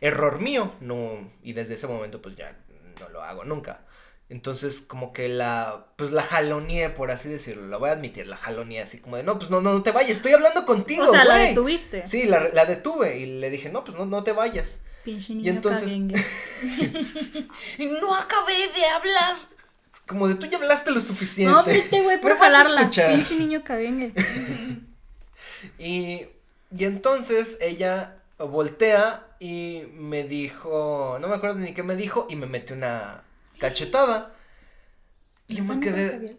[0.00, 2.56] Error mío, no, y desde ese momento pues ya
[3.00, 3.80] no lo hago nunca.
[4.28, 8.36] Entonces como que la, pues la jaloneé, por así decirlo, la voy a admitir, la
[8.36, 11.10] jaloneé así como de, no, pues no, no, no te vayas, estoy hablando contigo, O
[11.12, 11.48] sea, la güey".
[11.50, 12.06] detuviste.
[12.06, 14.82] Sí, la, la detuve y le dije, no, pues no, no te vayas.
[15.04, 16.20] Pinche Y niño entonces- caguengue.
[18.00, 19.36] No acabé de hablar.
[20.06, 21.52] Como de tú ya hablaste lo suficiente.
[21.52, 22.90] No, este güey por jalarla.
[22.90, 24.12] Pinche niño caguengue.
[25.78, 26.26] Y,
[26.76, 32.36] y entonces ella voltea y me dijo, no me acuerdo ni qué me dijo, y
[32.36, 33.24] me mete una
[33.58, 34.34] cachetada.
[35.48, 36.36] Y yo me ¿Neta no quedé,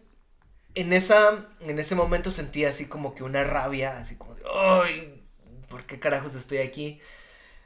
[0.74, 5.24] en esa, en ese momento sentí así como que una rabia, así como de, ay,
[5.68, 7.00] ¿por qué carajos estoy aquí?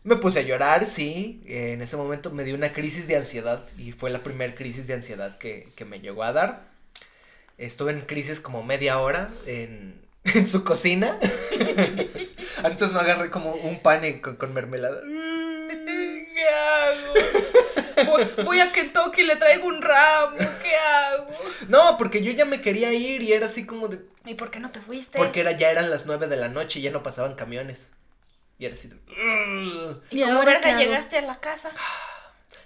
[0.04, 3.92] Me puse a llorar, sí, en ese momento me dio una crisis de ansiedad y
[3.92, 6.72] fue la primera crisis de ansiedad que, que me llegó a dar.
[7.58, 10.01] Estuve en crisis como media hora en,
[10.34, 11.18] en su cocina.
[12.62, 15.00] Antes no agarré como un pan y con, con mermelada.
[15.02, 17.14] ¿Qué hago?
[18.06, 20.36] Voy, voy a Kentucky y le traigo un ramo.
[20.38, 21.30] ¿Qué hago?
[21.68, 24.00] No, porque yo ya me quería ir y era así como de...
[24.24, 25.18] ¿Y por qué no te fuiste?
[25.18, 27.90] Porque era, ya eran las nueve de la noche y ya no pasaban camiones.
[28.58, 28.96] Y era así de...
[30.10, 31.70] Y ¿Cómo ahora verga llegaste a la casa?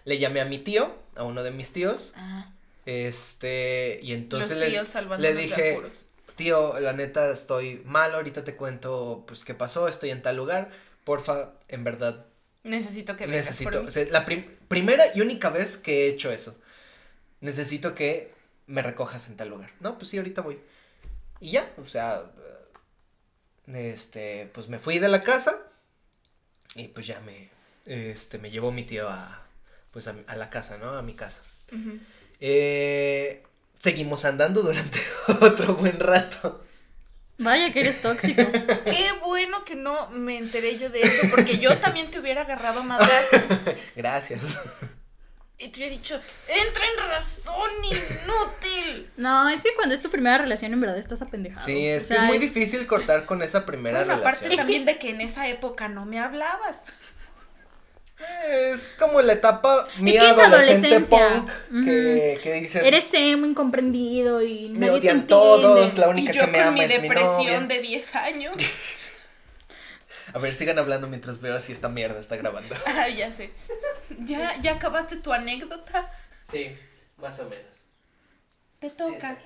[0.05, 2.13] Le llamé a mi tío, a uno de mis tíos.
[2.17, 2.51] Ah,
[2.85, 5.83] Este, y entonces los le, tíos le de dije.
[6.37, 10.71] Tío, la neta estoy mal, ahorita te cuento pues qué pasó, estoy en tal lugar,
[11.05, 12.27] porfa, en verdad
[12.65, 13.89] Necesito que vengas necesito, por mí.
[13.89, 16.59] o sea, la prim- primera y única vez que he hecho eso,
[17.41, 18.33] necesito que
[18.67, 20.59] me recojas en tal lugar, no, pues sí, ahorita voy,
[21.41, 22.25] y ya, o sea,
[23.67, 25.59] este, pues me fui de la casa,
[26.75, 27.49] y pues ya me,
[27.87, 29.47] este, me llevó mi tío a,
[29.91, 30.91] pues a, a la casa, ¿no?
[30.91, 31.43] A mi casa.
[32.41, 33.43] Eh,
[33.79, 34.99] seguimos andando durante
[35.41, 36.63] otro buen rato.
[37.39, 38.43] Vaya que eres tóxico.
[38.85, 42.83] Qué bueno que no me enteré yo de eso, porque yo también te hubiera agarrado
[42.83, 43.43] madrazos.
[43.97, 44.41] Gracias.
[45.59, 49.11] Y te hubiera dicho, entra en razón, inútil.
[49.17, 51.65] No, es que cuando es tu primera relación, en verdad estás apendejado.
[51.65, 54.59] Sí, es O que sea, es muy difícil cortar con esa primera Bueno, aparte relación.
[54.59, 56.83] también de que en esa época no me hablabas.
[58.49, 61.45] Es como la etapa mía que es adolescente adolescencia.
[61.71, 65.27] punk que, que dices Eres emo, incomprendido y me nadie te odian entiende.
[65.27, 68.15] todos, la única y yo que me con ama mi es mi depresión de 10
[68.15, 68.57] años.
[70.33, 72.75] A ver, sigan hablando mientras veo si esta mierda está grabando.
[72.87, 73.51] Ah, ya sé.
[74.21, 76.11] ¿Ya, ¿Ya acabaste tu anécdota?
[76.49, 76.71] Sí,
[77.19, 77.65] más o menos.
[78.81, 79.37] Te toca.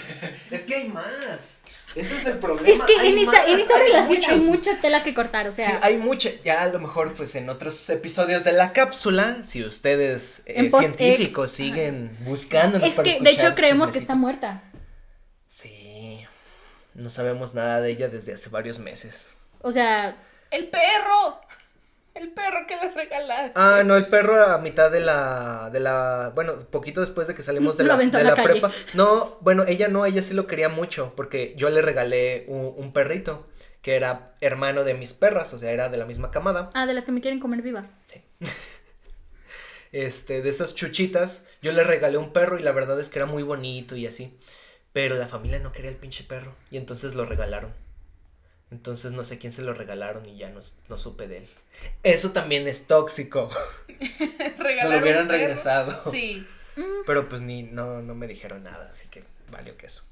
[0.50, 1.58] es que hay más.
[1.94, 2.86] Ese es el Es problema.
[2.86, 5.52] que hay en esa, más, en esa hay relación hay mucha tela que cortar, o
[5.52, 5.66] sea.
[5.70, 6.30] sí, hay mucha.
[6.44, 11.50] Ya a lo mejor, pues en otros episodios de la cápsula, si ustedes eh, científicos
[11.50, 14.62] siguen buscándonos es para que de hecho creemos que está muerta.
[15.48, 16.20] Sí.
[16.94, 19.30] No sabemos nada de ella desde hace varios meses.
[19.60, 20.16] O sea,
[20.50, 21.40] ¡El perro!
[22.18, 23.52] El perro que le regalaste.
[23.54, 27.44] Ah, no, el perro a mitad de la, de la, bueno, poquito después de que
[27.44, 28.72] salimos de Lo la, de la prepa.
[28.94, 32.92] No, bueno, ella no, ella sí lo quería mucho, porque yo le regalé un, un
[32.92, 33.46] perrito,
[33.82, 36.70] que era hermano de mis perras, o sea, era de la misma camada.
[36.74, 37.86] Ah, de las que me quieren comer viva.
[39.90, 43.24] Este, de esas chuchitas, yo le regalé un perro y la verdad es que era
[43.24, 44.38] muy bonito y así.
[44.92, 47.72] Pero la familia no quería el pinche perro, y entonces lo regalaron.
[48.70, 51.48] Entonces no sé quién se lo regalaron y ya no, no supe de él.
[52.02, 53.50] Eso también es tóxico.
[54.82, 56.12] No lo hubieran regresado.
[56.12, 56.46] Sí.
[57.06, 60.04] Pero pues ni, no, no me dijeron nada, así que valió que eso.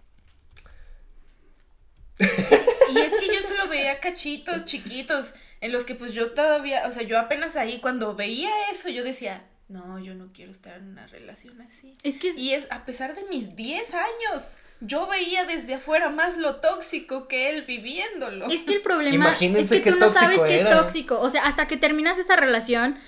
[2.18, 6.92] Y es que yo solo veía cachitos chiquitos en los que pues yo todavía, o
[6.92, 10.88] sea, yo apenas ahí cuando veía eso yo decía, no, yo no quiero estar en
[10.90, 11.94] una relación así.
[12.02, 16.10] Es que es- Y es a pesar de mis 10 años, yo veía desde afuera
[16.10, 18.46] más lo tóxico que él viviéndolo.
[18.50, 21.20] Es que el problema Imagínense es que qué tú no sabes que es tóxico.
[21.20, 22.98] O sea, hasta que terminas esa relación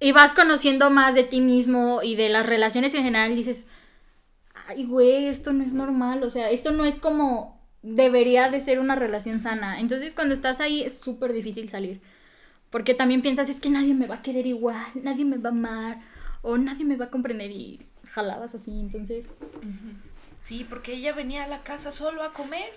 [0.00, 3.66] y vas conociendo más de ti mismo y de las relaciones en general, dices,
[4.66, 6.22] ay, güey, esto no es normal.
[6.24, 9.78] O sea, esto no es como debería de ser una relación sana.
[9.78, 12.00] Entonces, cuando estás ahí es súper difícil salir.
[12.74, 15.52] Porque también piensas, es que nadie me va a querer igual, nadie me va a
[15.52, 16.00] amar,
[16.42, 17.78] o nadie me va a comprender y
[18.10, 18.72] jaladas así.
[18.80, 19.30] Entonces,
[20.42, 22.68] Sí, porque ella venía a la casa solo a comer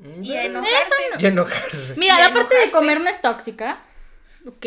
[0.00, 0.94] Mm, y a enojarse.
[1.18, 1.94] Y enojarse.
[1.98, 3.80] mira, Y la parte de comer no es tóxica.
[4.46, 4.64] Ok.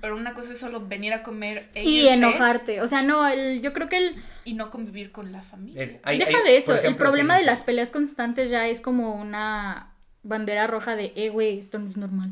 [0.00, 2.80] Pero una cosa es solo venir a comer e Y irte enojarte.
[2.80, 4.22] O sea, no, el, yo creo que el.
[4.46, 5.82] y no convivir con la familia.
[5.82, 6.74] Eh, hay- deja hay, de eso.
[6.74, 11.58] el problema de las peleas constantes ya es como una bandera roja de, eh, güey,
[11.58, 12.30] esto no es normal.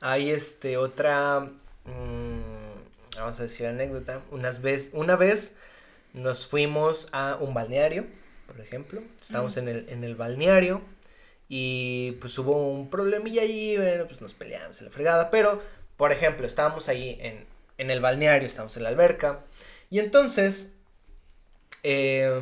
[0.00, 1.40] Hay este otra,
[1.84, 4.20] mm, vamos a decir anécdota.
[4.30, 5.56] Unas vez, una vez
[6.12, 8.06] nos fuimos a un balneario,
[8.46, 9.02] por ejemplo.
[9.20, 10.82] Estábamos en, el, en el balneario
[11.48, 15.30] y pues hubo un problemilla ahí, bueno, pues nos peleamos en la fregada.
[15.30, 15.62] Pero,
[15.96, 17.46] por ejemplo, estábamos ahí en,
[17.78, 19.44] en el balneario, estábamos en la alberca.
[19.90, 20.74] Y entonces,
[21.82, 22.40] eh,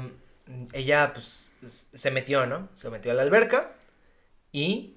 [0.73, 1.51] ella pues
[1.95, 2.69] se metió, ¿no?
[2.77, 3.73] Se metió a la alberca
[4.53, 4.97] y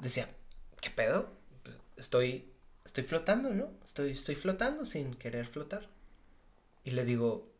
[0.00, 0.28] decía,
[0.80, 1.35] ¿qué pedo?
[1.96, 2.50] Estoy,
[2.84, 3.70] estoy flotando, ¿no?
[3.84, 5.88] Estoy, estoy flotando sin querer flotar.
[6.84, 7.52] Y le digo,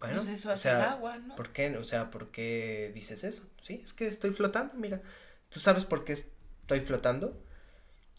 [0.00, 1.34] bueno, Pues eso o sea, el agua, ¿no?
[1.36, 1.76] ¿por qué?
[1.76, 3.42] O sea, ¿por qué dices eso?
[3.60, 5.02] Sí, es que estoy flotando, mira.
[5.48, 7.42] ¿Tú sabes por qué estoy flotando?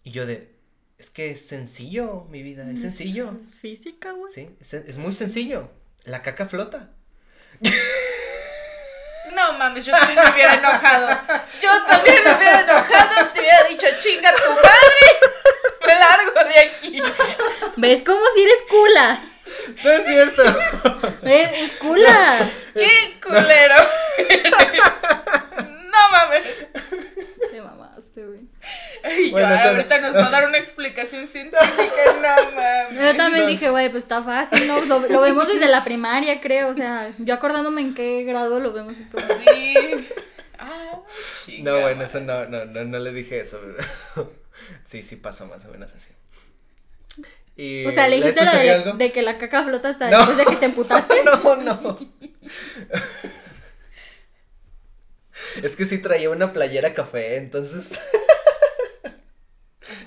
[0.04, 0.56] Y yo de,
[0.98, 3.34] es que es sencillo, mi vida, es sencillo.
[3.48, 4.34] Es física, güey.
[4.34, 5.70] Sí, es, es muy sencillo.
[6.04, 6.92] La caca flota.
[9.34, 11.20] No mames, yo también me hubiera enojado.
[11.62, 13.28] Yo también me hubiera enojado.
[13.34, 15.20] Te hubiera dicho, chinga tu madre.
[15.86, 17.02] Me largo de aquí.
[17.76, 19.20] ¿Ves como si eres cula?
[19.84, 20.44] No es cierto.
[21.22, 21.50] ¿Ves?
[21.54, 22.50] Es cula.
[22.74, 23.76] Qué culero.
[25.68, 26.44] No mames.
[28.20, 28.50] Te mamaste,
[29.06, 29.28] güey.
[29.28, 31.66] Y Bueno, yo, ahorita nos va a dar una explicación científica.
[32.16, 32.98] No mames.
[33.00, 33.50] Yo también No.
[33.50, 34.82] dije, güey, pues está fácil, ¿no?
[34.86, 36.70] Lo, lo vemos desde la primaria, creo.
[36.70, 38.98] O sea, yo acordándome en qué grado lo vemos.
[38.98, 39.18] esto.
[39.20, 40.08] Sí.
[40.58, 41.00] Ah,
[41.60, 43.60] No, bueno, eso no, no, no, no le dije eso.
[44.14, 44.34] pero-
[44.86, 46.12] Sí, sí pasó más o menos así.
[47.56, 48.46] Y, O sea, le ¿le dijiste
[48.86, 50.18] lo de, que la caca flota hasta No.
[50.18, 51.14] después de que te emputaste.
[51.26, 51.98] No, no.
[55.64, 58.00] Es que sí traía una playera café, entonces.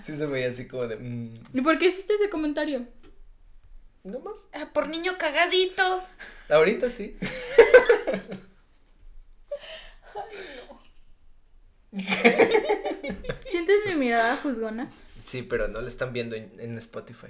[0.03, 0.97] Sí se veía así como de.
[0.97, 2.87] mm, ¿Y por qué hiciste ese comentario?
[4.03, 4.49] no más.
[4.53, 6.03] Ah, por niño cagadito.
[6.49, 7.17] Ahorita sí.
[13.49, 14.91] ¿Sientes mi mirada juzgona?
[15.25, 17.29] Sí, pero no le están viendo en, en Spotify.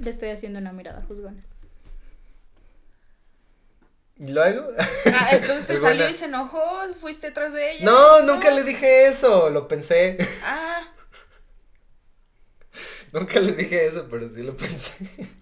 [0.00, 1.42] Le estoy haciendo una mirada juzgona.
[4.18, 4.70] ¿Y luego?
[5.12, 6.62] Ah, entonces salió y se enojó.
[7.00, 7.84] Fuiste atrás de ella.
[7.84, 10.16] No, nunca le dije eso, lo pensé.
[10.42, 10.82] Ah,
[13.12, 15.06] Nunca le dije eso, pero sí lo pensé.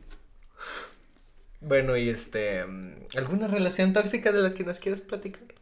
[1.61, 2.63] Bueno, y este.
[2.67, 5.54] mm, ¿Alguna relación tóxica de la que nos quieras platicar?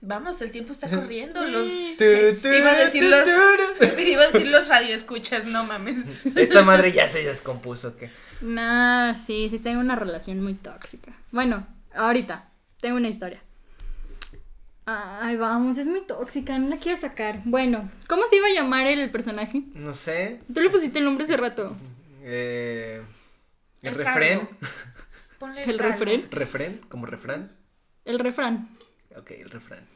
[0.00, 1.44] Vamos, el tiempo está corriendo.
[1.44, 1.68] Los.
[1.96, 3.28] Tu, Iba a decir los.
[3.98, 5.96] Iba a decir los radioescuchas, no mames.
[6.36, 8.10] Esta madre ya se descompuso, ¿qué?
[8.40, 11.12] Nah, sí, sí tengo una relación muy tóxica.
[11.32, 12.48] Bueno, ahorita
[12.80, 13.42] tengo una historia.
[14.90, 17.40] Ay, vamos, es muy tóxica, no la quiero sacar.
[17.44, 19.62] Bueno, ¿cómo se iba a llamar el personaje?
[19.74, 20.40] No sé.
[20.54, 21.76] Tú le pusiste el nombre hace rato.
[22.22, 23.02] Eh,
[23.82, 24.48] el, El refrén.
[25.38, 25.92] Ponle ¿El cargo.
[25.92, 26.26] refrén?
[26.30, 26.80] ¿Refrén?
[26.88, 27.52] ¿Como refrán?
[28.06, 28.70] El refrán.
[29.16, 29.86] Ok, el refrán.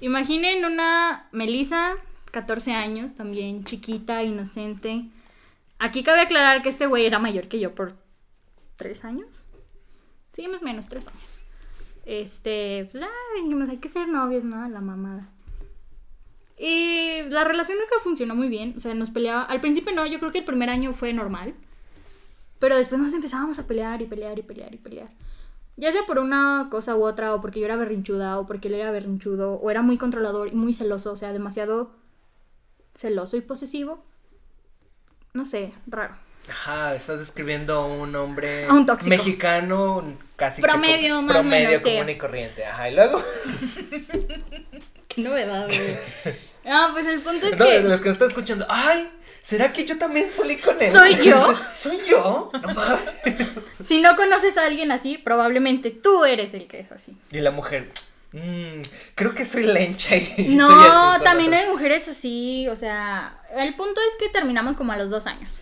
[0.00, 1.96] Imaginen una Melissa,
[2.32, 5.04] 14 años, también chiquita, inocente.
[5.78, 7.94] Aquí cabe aclarar que este güey era mayor que yo por
[8.76, 9.28] 3 años.
[10.32, 11.38] Sí, más o menos 3 años.
[12.06, 14.68] Este, ah, hay que ser novios, ¿no?
[14.68, 15.28] La mamada.
[16.58, 18.74] Y la relación nunca funcionó muy bien.
[18.76, 19.44] O sea, nos peleaba.
[19.44, 21.54] Al principio no, yo creo que el primer año fue normal.
[22.58, 25.08] Pero después nos empezábamos a pelear y pelear y pelear y pelear.
[25.76, 28.74] Ya sea por una cosa u otra, o porque yo era berrinchuda, o porque él
[28.74, 31.92] era berrinchudo, o era muy controlador y muy celoso, o sea, demasiado
[32.96, 34.04] celoso y posesivo.
[35.32, 36.14] No sé, raro.
[36.48, 39.08] Ajá, estás describiendo a un hombre A un tóxico.
[39.10, 40.02] mexicano
[40.36, 41.90] casi que Promedio, co- más promedio menos, sí.
[41.94, 42.66] común y corriente.
[42.66, 43.22] Ajá, y luego
[45.08, 45.96] Qué novedad, güey.
[46.64, 47.80] No, pues el punto es no, que.
[47.82, 49.10] los que nos están escuchando, ay,
[49.42, 50.90] ¿será que yo también salí con él?
[50.92, 51.54] ¿Soy yo?
[51.74, 52.50] ¿Soy yo?
[52.62, 53.00] No mames.
[53.84, 57.16] Si no conoces a alguien así, probablemente tú eres el que es así.
[57.32, 57.90] Y la mujer,
[58.32, 58.82] "Mm,
[59.14, 61.64] creo que soy lencha y soy No, así también otro".
[61.66, 65.60] hay mujeres así, o sea, el punto es que terminamos como a los dos años.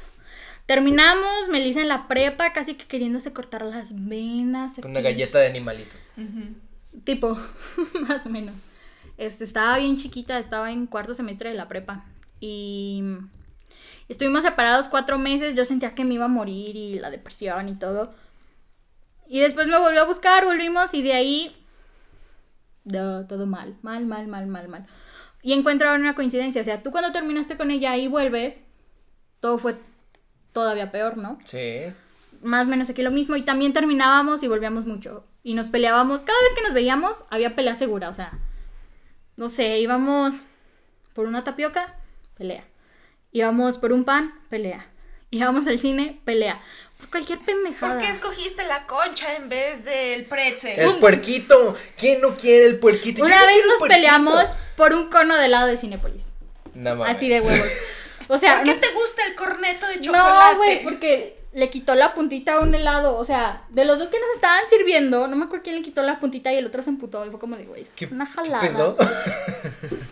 [0.66, 4.74] Terminamos, Melissa en la prepa, casi que queriéndose cortar las venas.
[4.82, 5.94] Con una galleta de animalito.
[7.04, 7.38] Tipo,
[8.08, 8.64] más o menos.
[9.16, 12.04] Este, estaba bien chiquita, estaba en cuarto semestre de la prepa.
[12.40, 13.02] Y
[14.08, 17.74] estuvimos separados cuatro meses, yo sentía que me iba a morir y la depresión y
[17.74, 18.14] todo.
[19.26, 21.56] Y después me volvió a buscar, volvimos y de ahí...
[22.84, 24.86] No, todo mal, mal, mal, mal, mal, mal.
[25.42, 28.66] Y encuentro ahora una coincidencia, o sea, tú cuando terminaste con ella y vuelves,
[29.40, 29.76] todo fue
[30.52, 31.38] todavía peor, ¿no?
[31.44, 31.92] Sí.
[32.42, 36.22] más o menos aquí lo mismo y también terminábamos y volvíamos mucho y nos peleábamos
[36.22, 38.38] cada vez que nos veíamos había pelea segura o sea
[39.36, 40.36] no sé íbamos
[41.14, 41.94] por una tapioca
[42.36, 42.64] pelea
[43.32, 44.86] íbamos por un pan pelea
[45.30, 46.60] íbamos al cine pelea
[46.98, 50.78] por cualquier pendejada ¿Por qué escogiste la concha en vez del pretzel?
[50.80, 51.76] El puerquito.
[51.96, 53.22] ¿Quién no quiere el puerquito?
[53.24, 56.24] Una vez nos peleamos por un cono de helado de Cinépolis
[56.74, 57.16] No mames.
[57.16, 57.68] así de huevos
[58.28, 60.52] o sea ¿Por qué nos- te gusta el corneto de chocolate?
[60.52, 63.16] No, güey, porque le quitó la puntita a un helado.
[63.16, 66.02] O sea, de los dos que nos estaban sirviendo, no me acuerdo quién le quitó
[66.02, 67.24] la puntita y el otro se emputó.
[67.26, 68.60] Y fue como de, güey, es ¿Qué, una qué jalada.
[68.60, 68.96] pedo?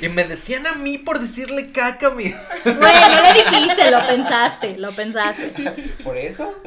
[0.00, 2.24] y me decían a mí por decirle caca a mi.
[2.24, 5.52] Güey, no le dijiste, lo pensaste, lo pensaste.
[6.04, 6.60] ¿Por eso?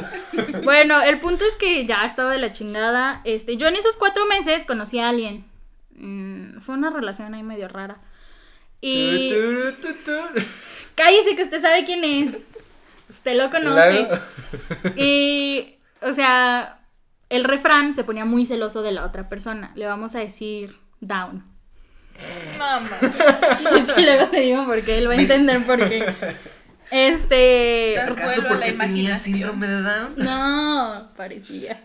[0.64, 3.22] Bueno, el punto es que ya estaba de la chingada.
[3.24, 5.46] Este, yo en esos cuatro meses conocí a alguien.
[5.96, 7.98] Mm, fue una relación ahí medio rara.
[8.82, 9.30] Y.
[9.30, 10.46] Tu, tu, tu, tu.
[10.96, 12.38] Cállese que usted sabe quién es.
[13.10, 14.08] Usted lo conoce.
[14.96, 16.80] Y, o sea,
[17.30, 19.72] el refrán se ponía muy celoso de la otra persona.
[19.76, 21.53] Le vamos a decir down.
[22.58, 22.98] Mamá.
[23.78, 26.06] Es que luego te digo por qué, él va a entender por qué.
[26.92, 27.94] Este.
[27.96, 30.14] Dar ¿Acaso vuelo a la porque tenía síndrome de Down?
[30.18, 31.82] No, parecía.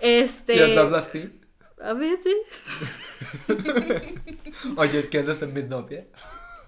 [0.00, 0.56] Este.
[0.56, 1.40] ¿Y así?
[1.82, 2.34] A veces.
[4.76, 6.04] Oye, ¿qué andas en mi novia?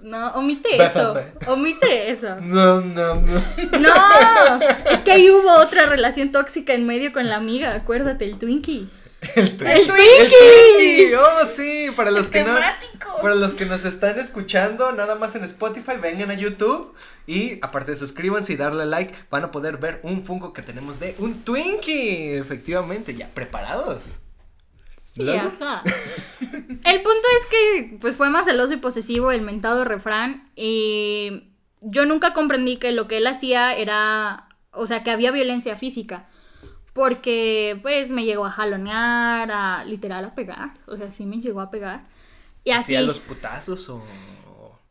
[0.01, 1.15] No, omite eso.
[1.47, 2.41] Omite eso.
[2.41, 3.43] No, no, no.
[3.81, 4.61] No,
[4.91, 8.91] es que ahí hubo otra relación tóxica en medio con la amiga, acuérdate, el Twinkie.
[9.37, 9.73] El Twinkie.
[9.73, 11.17] ¡El Twinkie.
[11.17, 12.55] Oh, sí, para los que no.
[13.21, 16.93] Para los que nos están escuchando, nada más en Spotify, vengan a YouTube
[17.27, 21.15] y aparte suscríbanse y darle like, van a poder ver un Funko que tenemos de
[21.19, 24.19] un Twinkie, efectivamente, ya preparados.
[25.05, 25.83] Sí, ajá.
[26.41, 31.53] El punto es que pues fue más celoso y posesivo el mentado refrán y
[31.83, 36.29] yo nunca comprendí que lo que él hacía era, o sea, que había violencia física.
[36.93, 41.61] Porque pues me llegó a jalonear, a literal a pegar, o sea, sí me llegó
[41.61, 42.05] a pegar.
[42.65, 44.03] Y así, ¿Hacía los putazos o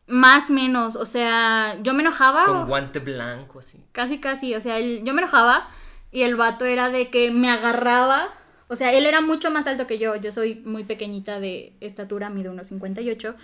[0.07, 2.45] más o menos, o sea, yo me enojaba.
[2.45, 3.79] con guante blanco así?
[3.93, 5.69] Casi, casi, o sea, él- yo me enojaba
[6.11, 8.27] y el vato era de que me agarraba,
[8.67, 12.29] o sea, él era mucho más alto que yo, yo soy muy pequeñita de estatura,
[12.29, 13.35] mido unos 58,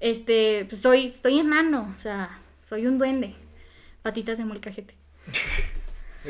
[0.00, 3.34] este, pues soy, estoy enano, o sea, soy un duende,
[4.02, 4.94] patitas de molcajete.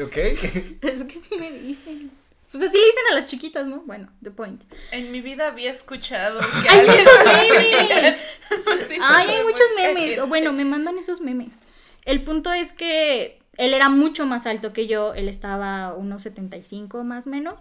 [0.03, 0.17] ¿Ok?
[0.83, 2.11] Es que sí me dicen,
[2.51, 3.81] pues así le dicen a las chiquitas, ¿no?
[3.83, 4.63] Bueno, the point.
[4.93, 8.17] En mi vida había escuchado que ¡Hay alguien- muchos memes!
[9.03, 10.19] Ay, hay muchos memes.
[10.19, 11.57] O bueno, me mandan esos memes.
[12.05, 15.13] El punto es que él era mucho más alto que yo.
[15.15, 17.61] Él estaba unos 75 más o menos.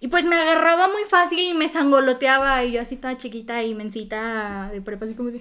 [0.00, 2.62] Y pues me agarraba muy fácil y me sangoloteaba.
[2.64, 5.40] Y yo así toda chiquita y mensita de prepa, así como de.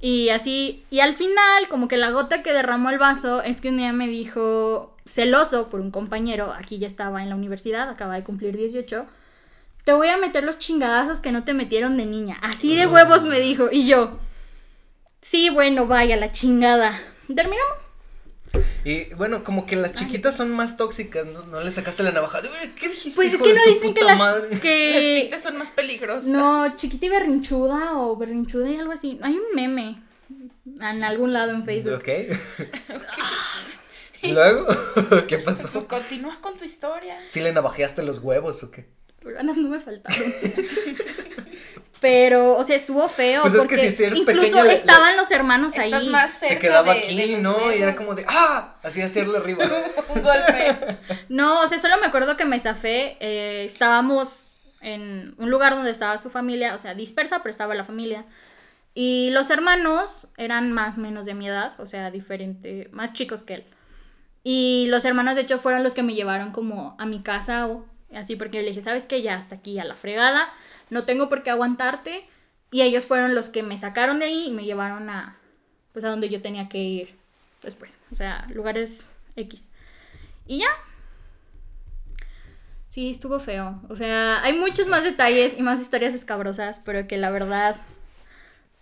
[0.00, 0.84] Y así.
[0.90, 3.92] Y al final, como que la gota que derramó el vaso es que un día
[3.92, 8.56] me dijo, celoso por un compañero, aquí ya estaba en la universidad, acaba de cumplir
[8.56, 9.06] 18
[9.88, 12.36] te voy a meter los chingadazos que no te metieron de niña.
[12.42, 13.70] Así de huevos me dijo.
[13.72, 14.18] Y yo,
[15.22, 17.00] sí, bueno, vaya, la chingada.
[17.26, 17.87] ¿Terminamos?
[18.84, 21.44] Y bueno, como que las chiquitas son más tóxicas, ¿no?
[21.44, 22.40] No le sacaste la navaja.
[22.80, 23.16] ¿Qué dijiste?
[23.16, 24.18] Pues es hijo que de no tu dicen que las...
[24.18, 24.48] madre?
[24.50, 25.20] Las Que...
[25.20, 26.24] chistes son más peligrosas.
[26.24, 29.18] No, chiquita y berrinchuda o berrinchuda y algo así.
[29.22, 30.02] Hay un meme
[30.80, 31.94] en algún lado en Facebook.
[31.94, 32.08] Ok.
[34.22, 34.66] Luego,
[35.28, 35.68] ¿qué pasó?
[35.68, 37.16] Tú continúas con tu historia.
[37.30, 38.88] ¿Sí le navajeaste los huevos o qué?
[39.22, 40.22] Ganas no me faltaron.
[42.00, 43.42] Pero, o sea, estuvo feo.
[43.42, 45.86] Pues es que porque si eres incluso pequeña, estaban los hermanos ahí.
[45.92, 47.72] Estás más cerca Te quedaba de- aquí, de ¿no?
[47.74, 48.76] Y era como de, ¡ah!
[48.82, 49.64] Así hacerle arriba.
[50.14, 50.76] Un golpe.
[51.28, 53.16] No, o sea, solo me acuerdo que me zafé.
[53.20, 57.84] eh, estábamos en un lugar donde estaba su familia, o sea, dispersa, pero estaba la
[57.84, 58.24] familia.
[58.94, 63.42] Y los hermanos eran más o menos de mi edad, o sea, diferente, más chicos
[63.42, 63.64] que él.
[64.44, 67.84] Y los hermanos, de hecho, fueron los que me llevaron como a mi casa o
[68.14, 69.20] así, porque le dije, ¿sabes qué?
[69.22, 70.48] Ya hasta aquí, a la fregada,
[70.90, 72.26] no tengo por qué aguantarte.
[72.70, 75.38] Y ellos fueron los que me sacaron de ahí y me llevaron a,
[75.92, 77.14] pues, a donde yo tenía que ir
[77.62, 79.68] después, o sea, lugares X.
[80.46, 80.68] Y ya,
[82.88, 83.80] Sí, estuvo feo.
[83.88, 87.76] O sea, hay muchos más detalles y más historias escabrosas, pero que la verdad.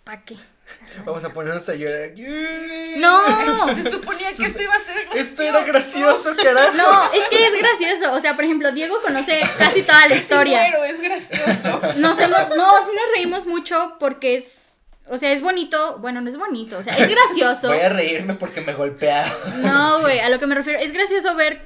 [0.03, 0.37] ¿Pa' qué?
[1.05, 2.11] Vamos a ponernos a llorar.
[2.97, 5.19] No, Se suponía que esto iba a ser gracioso.
[5.19, 6.73] Esto era gracioso, carajo.
[6.75, 8.13] no, es que es gracioso.
[8.13, 10.59] O sea, por ejemplo, Diego conoce casi toda la Casi historia.
[10.61, 11.81] muero, es gracioso.
[11.97, 15.99] Nos hemos, no, sí nos reímos mucho porque es, o sea, es bonito.
[15.99, 17.67] Bueno, no es bonito, o sea, es gracioso.
[17.67, 19.61] Voy a reírme porque me golpearon.
[19.61, 21.61] No, güey, a lo que me refiero, es gracioso ver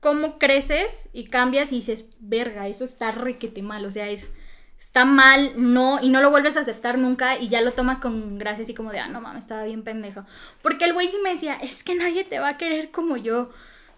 [0.00, 4.30] cómo creces y cambias y dices, verga, eso está requete mal, o sea, es,
[4.80, 8.38] está mal, no, y no lo vuelves a aceptar nunca y ya lo tomas con
[8.38, 10.24] gracia así como de, ah, no mames, estaba bien pendejo.
[10.62, 13.50] Porque el güey sí me decía, es que nadie te va a querer como yo.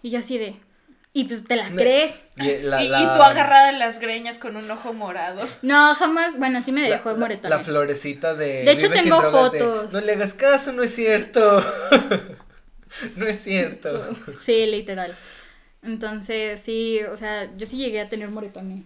[0.03, 0.55] Y yo así de,
[1.13, 2.21] y pues te la crees.
[2.37, 5.47] Y, la- y, la- y tú agarrada en las greñas con un ojo morado.
[5.61, 7.49] No, jamás, bueno, sí me dejó la- moretones.
[7.57, 8.63] La florecita de.
[8.63, 9.93] De hecho, tengo de, fotos.
[9.93, 11.63] no le hagas caso, no es cierto.
[13.15, 14.13] no es cierto.
[14.39, 15.15] Sí, literal.
[15.81, 18.83] Entonces, sí, o sea, yo sí llegué a tener moretones.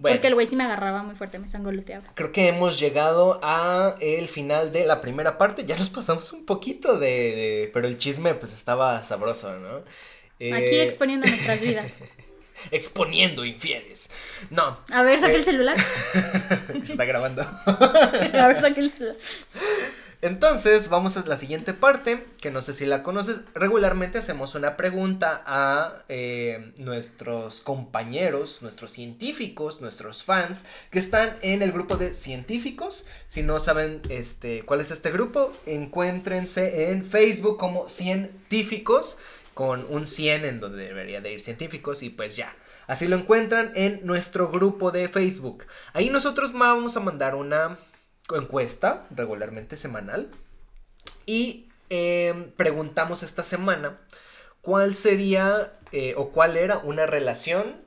[0.00, 2.06] Bueno, Porque el güey sí me agarraba muy fuerte, me sangoloteaba.
[2.14, 5.64] creo que hemos llegado a el final de la primera parte.
[5.66, 7.06] Ya nos pasamos un poquito de.
[7.08, 9.76] de- pero el chisme, pues estaba sabroso, ¿no?
[9.76, 9.84] Aquí
[10.38, 11.92] Eh, exponiendo nuestras vidas.
[12.70, 14.10] exponiendo infieles.
[14.50, 14.78] No.
[14.92, 15.76] A ver, saca Eh, el celular.
[16.84, 17.42] Está grabando.
[17.66, 19.16] A ver, saca el celular.
[20.22, 23.40] Entonces, vamos a la siguiente parte, que no sé si la conoces.
[23.54, 31.62] Regularmente hacemos una pregunta a eh, nuestros compañeros, nuestros científicos, nuestros fans, que están en
[31.62, 33.06] el grupo de científicos.
[33.26, 39.16] Si no saben este, cuál es este grupo, encuéntrense en Facebook como científicos,
[39.54, 42.54] con un 100 en donde debería de ir científicos, y pues ya.
[42.86, 45.64] Así lo encuentran en nuestro grupo de Facebook.
[45.94, 47.78] Ahí nosotros vamos a mandar una
[48.36, 50.30] encuesta regularmente semanal
[51.26, 54.00] y eh, preguntamos esta semana
[54.62, 57.84] cuál sería eh, o cuál era una relación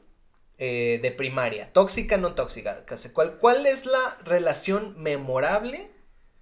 [0.57, 2.83] eh, de primaria, tóxica, no tóxica,
[3.13, 5.93] ¿cuál, cuál es la relación memorable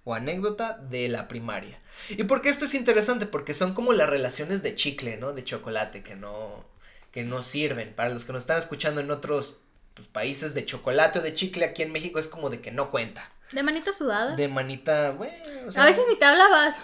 [0.04, 1.80] o anécdota de la primaria.
[2.10, 3.26] ¿Y por qué esto es interesante?
[3.26, 5.32] Porque son como las relaciones de chicle, ¿no?
[5.32, 6.64] De chocolate, que no,
[7.12, 7.94] que no sirven.
[7.94, 9.58] Para los que nos están escuchando en otros
[9.94, 12.90] pues, países de chocolate o de chicle, aquí en México es como de que no
[12.90, 13.30] cuenta.
[13.52, 14.34] De manita sudada.
[14.36, 15.30] De manita, güey.
[15.66, 16.74] o sea, A veces ni te hablabas.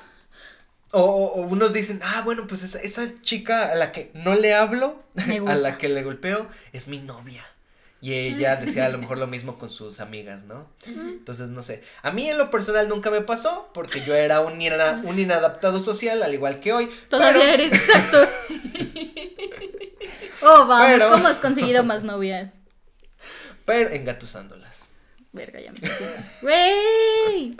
[0.93, 5.03] o, unos dicen, ah, bueno, pues esa, esa chica a la que no le hablo,
[5.47, 7.45] a la que le golpeo, es mi novia.
[8.01, 10.71] Y ella decía a lo mejor lo mismo con sus amigas, ¿no?
[10.87, 11.83] Entonces, no sé.
[12.03, 15.81] A mí en lo personal nunca me pasó, porque yo era un, ina- un inadaptado
[15.81, 16.89] social, al igual que hoy.
[17.11, 18.19] Todavía pero- eres exacto.
[20.41, 22.55] Oh, vamos, Pero- ¿cómo has conseguido más novias?
[23.65, 24.85] Pero engatusándolas.
[25.33, 26.05] Verga, ya me sentí.
[26.43, 27.57] Güey.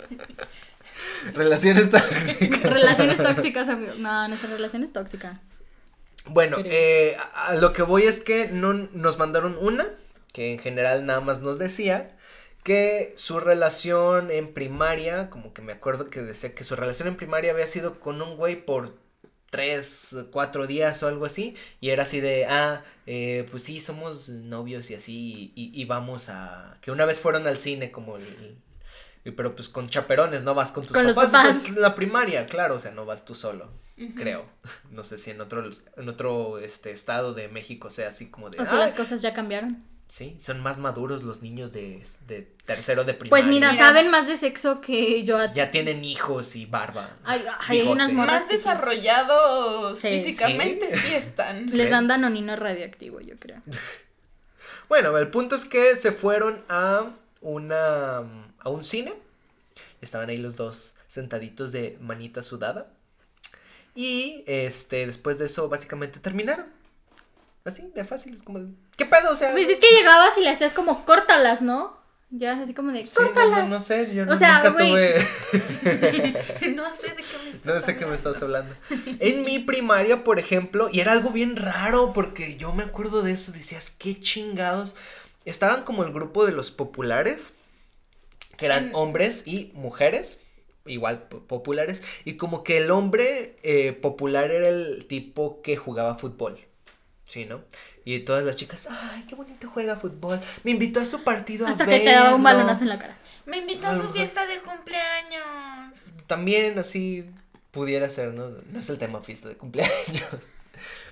[1.33, 2.63] Relaciones tóxicas.
[2.63, 3.93] Relaciones tóxicas, amigo.
[3.97, 5.41] No, nuestra relación es tóxica.
[6.25, 9.87] Bueno, eh, a a lo que voy es que no nos mandaron una,
[10.33, 12.15] que en general nada más nos decía
[12.63, 17.15] que su relación en primaria, como que me acuerdo que decía que su relación en
[17.15, 18.95] primaria había sido con un güey por
[19.49, 24.29] tres, cuatro días o algo así, y era así de, ah, eh, pues sí, somos
[24.29, 28.57] novios y así, y, y vamos a, que una vez fueron al cine como el...
[29.25, 31.95] y pero pues con chaperones, no vas con tus Con los papás, estás en la
[31.95, 33.69] primaria, claro, o sea, no vas tú solo
[34.15, 34.45] creo.
[34.91, 35.63] No sé si en otro,
[35.97, 38.59] en otro este, estado de México sea así como de.
[38.59, 39.83] O sea, "Ay, las cosas ya cambiaron.
[40.09, 43.29] Sí, son más maduros los niños de, de tercero de primaria.
[43.29, 43.85] Pues mira, Mira.
[43.85, 45.37] saben más de sexo que yo.
[45.37, 47.11] a- Ya tienen hijos y barba.
[47.23, 47.93] Ay, ay, hay bigote.
[47.93, 50.07] unas Más desarrollados Sí.
[50.09, 51.69] físicamente sí, están.
[51.77, 53.61] Les dan danonino radioactivo, yo creo.
[54.89, 58.17] Bueno, el punto es que se fueron a una
[58.57, 59.13] a un cine.
[60.01, 62.87] Estaban ahí los dos sentaditos de manita sudada.
[63.93, 66.65] Y este después de eso básicamente terminaron.
[67.69, 68.67] Así, de fácil, es como de,
[68.97, 69.31] ¿qué pedo?
[69.31, 71.97] O sea, Pues es que llegabas y le hacías como córtalas, ¿no?
[72.31, 73.63] Ya así como de sí, no, córtalas.
[73.69, 75.15] no, no sé, yo O sea, nunca tuve
[76.75, 78.13] No sé de qué me estás No sé qué me hablando.
[78.13, 78.75] estás hablando.
[79.19, 83.31] En mi primaria, por ejemplo, y era algo bien raro porque yo me acuerdo de
[83.31, 84.95] eso, decías, qué chingados.
[85.45, 87.55] Estaban como el grupo de los populares,
[88.57, 90.41] que eran En- hombres y mujeres,
[90.85, 96.17] igual po- populares, y como que el hombre eh, popular era el tipo que jugaba
[96.19, 96.59] fútbol.
[97.29, 97.61] Sí, ¿no?
[98.05, 100.41] Y todas las chicas, ay, qué bonito juega fútbol.
[100.63, 102.57] Me invitó a su partido a Hasta que te daba un verlo".
[102.57, 103.19] balonazo en la cara.
[103.45, 105.43] Me invitó a su fiesta de cumpleaños.
[106.25, 107.29] También así
[107.69, 108.49] pudiera ser, ¿no?
[108.49, 109.93] No es el tema fiesta de cumpleaños.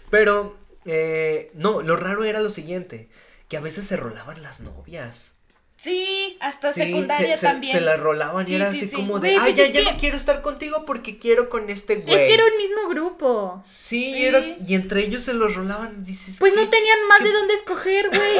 [0.09, 3.09] Pero, eh, no, lo raro era lo siguiente,
[3.47, 5.36] que a veces se rolaban las novias.
[5.79, 7.73] Sí, hasta Sí, secundaria se, se- también.
[7.73, 8.95] se la rolaban y era sí, así sí.
[8.95, 11.69] como de, Güey, ay, pues ya, ya que- no quiero estar contigo porque quiero con
[11.69, 12.15] este güey.
[12.15, 13.61] Es que era un mismo grupo.
[13.63, 14.25] Sí, Sí.
[14.25, 17.33] Era, y entre ellos se los rolaban y dices, Pues no tenían más qué- de
[17.33, 18.37] dónde escoger, güey.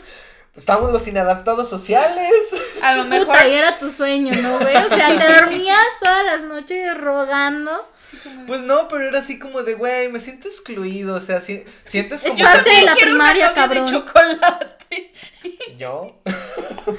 [0.56, 2.32] Estamos los inadaptados sociales.
[2.82, 3.26] A lo mejor.
[3.28, 4.74] Puta, y era tu sueño, ¿no, güey?
[4.76, 7.88] O sea, te dormías todas las noches rogando.
[8.46, 12.24] Pues no, pero era así como de, güey, me siento excluido, o sea, si- sientes
[12.24, 12.42] Es como...
[12.44, 13.86] parte que- de la quiero primaria, novia de cabrón.
[13.92, 15.12] chocolate.
[15.78, 16.20] ¿Yo?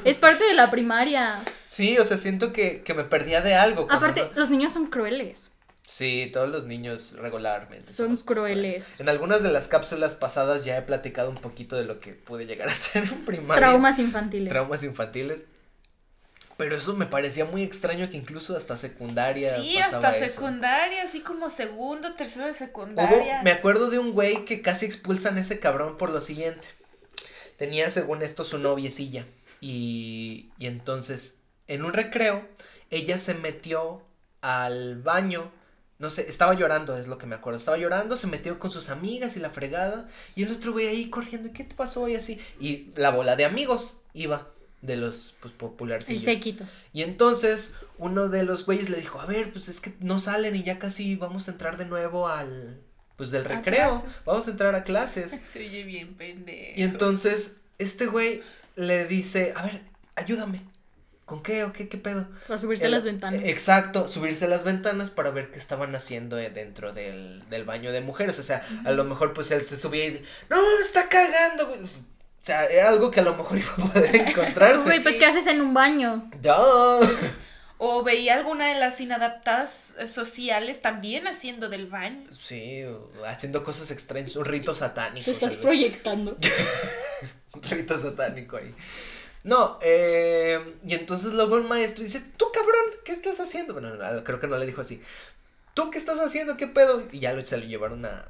[0.04, 1.42] Es parte de la primaria.
[1.66, 3.88] Sí, o sea, siento que, que me perdía de algo.
[3.90, 5.52] Aparte, no- los niños son crueles.
[5.88, 7.92] Sí, todos los niños regularmente.
[7.92, 9.00] Son somos crueles.
[9.00, 12.46] En algunas de las cápsulas pasadas ya he platicado un poquito de lo que pude
[12.46, 13.56] llegar a ser en primaria.
[13.60, 14.50] Traumas infantiles.
[14.50, 15.46] Traumas infantiles.
[16.60, 19.56] Pero eso me parecía muy extraño que incluso hasta secundaria.
[19.56, 20.36] Sí, pasaba hasta eso.
[20.36, 23.42] secundaria, así como segundo, tercero de Hubo- secundaria.
[23.44, 26.68] me acuerdo de un güey que casi expulsan a ese cabrón por lo siguiente.
[27.58, 29.26] Tenía, según esto, su noviecilla.
[29.62, 31.38] Y, y entonces,
[31.68, 32.46] en un recreo,
[32.90, 34.04] ella se metió
[34.42, 35.52] al baño.
[35.98, 37.58] No sé, estaba llorando, es lo que me acuerdo.
[37.58, 40.10] Estaba llorando, se metió con sus amigas y la fregada.
[40.36, 42.08] Y el otro güey ahí corriendo, ¿qué te pasó?
[42.10, 42.38] Y así.
[42.60, 44.50] Y la bola de amigos iba
[44.82, 46.24] de los pues, El popularcillos.
[46.24, 46.66] séquito.
[46.94, 50.56] Y entonces uno de los güeyes le dijo, a ver, pues es que no salen
[50.56, 52.80] y ya casi vamos a entrar de nuevo al,
[53.18, 54.26] pues del A recreo, clases.
[54.26, 55.32] vamos a entrar a clases.
[55.52, 56.80] Se oye bien pendejo.
[56.80, 58.42] Y entonces este güey
[58.76, 59.82] le dice, a ver,
[60.16, 60.62] ayúdame.
[61.26, 62.28] ¿Con qué o qué, qué pedo?
[62.48, 63.44] Para subirse a las ventanas.
[63.44, 67.92] Exacto, subirse a las ventanas para ver qué estaban haciendo eh, dentro del, del baño
[67.92, 68.40] de mujeres.
[68.40, 71.82] O sea, a lo mejor pues él se subía y, no, me está cagando, güey.
[72.42, 74.84] O sea, era algo que a lo mejor iba a poder encontrarse.
[74.86, 76.30] Güey, pues ¿qué haces en un baño?
[76.42, 76.56] Ya.
[77.82, 82.30] O veía alguna de las inadaptadas sociales también haciendo del baño.
[82.38, 82.84] Sí,
[83.26, 85.26] haciendo cosas extrañas, un rito satánico.
[85.26, 86.36] Te estás proyectando.
[87.52, 88.76] Un rito satánico ahí.
[89.44, 93.74] No, eh, y entonces luego el maestro dice, tú cabrón, ¿qué estás haciendo?
[93.74, 95.02] Bueno, no, creo que no le dijo así.
[95.74, 96.58] ¿Tú qué estás haciendo?
[96.58, 97.04] ¿Qué pedo?
[97.12, 98.28] Y ya lo, se lo llevaron a,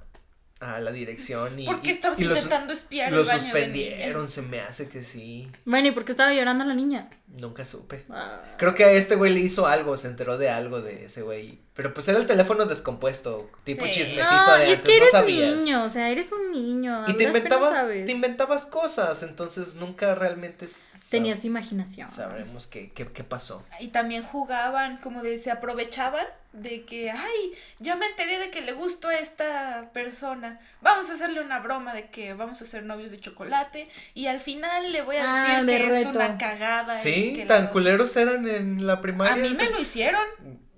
[0.59, 1.65] a la dirección y...
[1.65, 4.29] ¿Por qué y- estabas y intentando espiar Lo de suspendieron, niña?
[4.29, 5.49] se me hace que sí.
[5.65, 7.09] Bueno, ¿y por qué estaba llorando la niña?
[7.27, 8.05] Nunca supe.
[8.09, 8.41] Ah.
[8.57, 11.59] Creo que a este güey le hizo algo, se enteró de algo de ese güey.
[11.75, 13.91] Pero pues era el teléfono descompuesto, tipo Sí.
[13.91, 15.55] chismecito No, de y es antes, que eres no sabías.
[15.61, 17.05] niño, o sea, eres un niño.
[17.07, 18.05] Y te inventabas, sabes.
[18.05, 20.65] te inventabas cosas, entonces nunca realmente
[21.09, 22.11] Tenías imaginación.
[22.11, 23.63] sabremos qué, qué, qué pasó.
[23.79, 28.61] Y también jugaban, como de, se aprovechaban de que, ay, ya me enteré de que
[28.61, 30.59] le gustó a esta persona.
[30.81, 33.87] Vamos a hacerle una broma de que vamos a ser novios de chocolate.
[34.15, 36.09] Y al final le voy a Ah, decir de que es reto.
[36.09, 36.95] una cagada.
[36.99, 37.33] y ¿Sí?
[37.35, 39.33] que ¿Tan la- culeros eran en la primaria?
[39.33, 40.21] A mí me lo hicieron.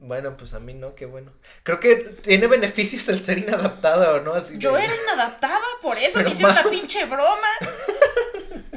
[0.03, 1.31] Bueno, pues a mí no, qué bueno.
[1.63, 4.33] Creo que tiene beneficios el ser inadaptada, ¿o no?
[4.33, 7.47] Así Yo de- era inadaptada, por eso Pero me hicieron la pinche broma.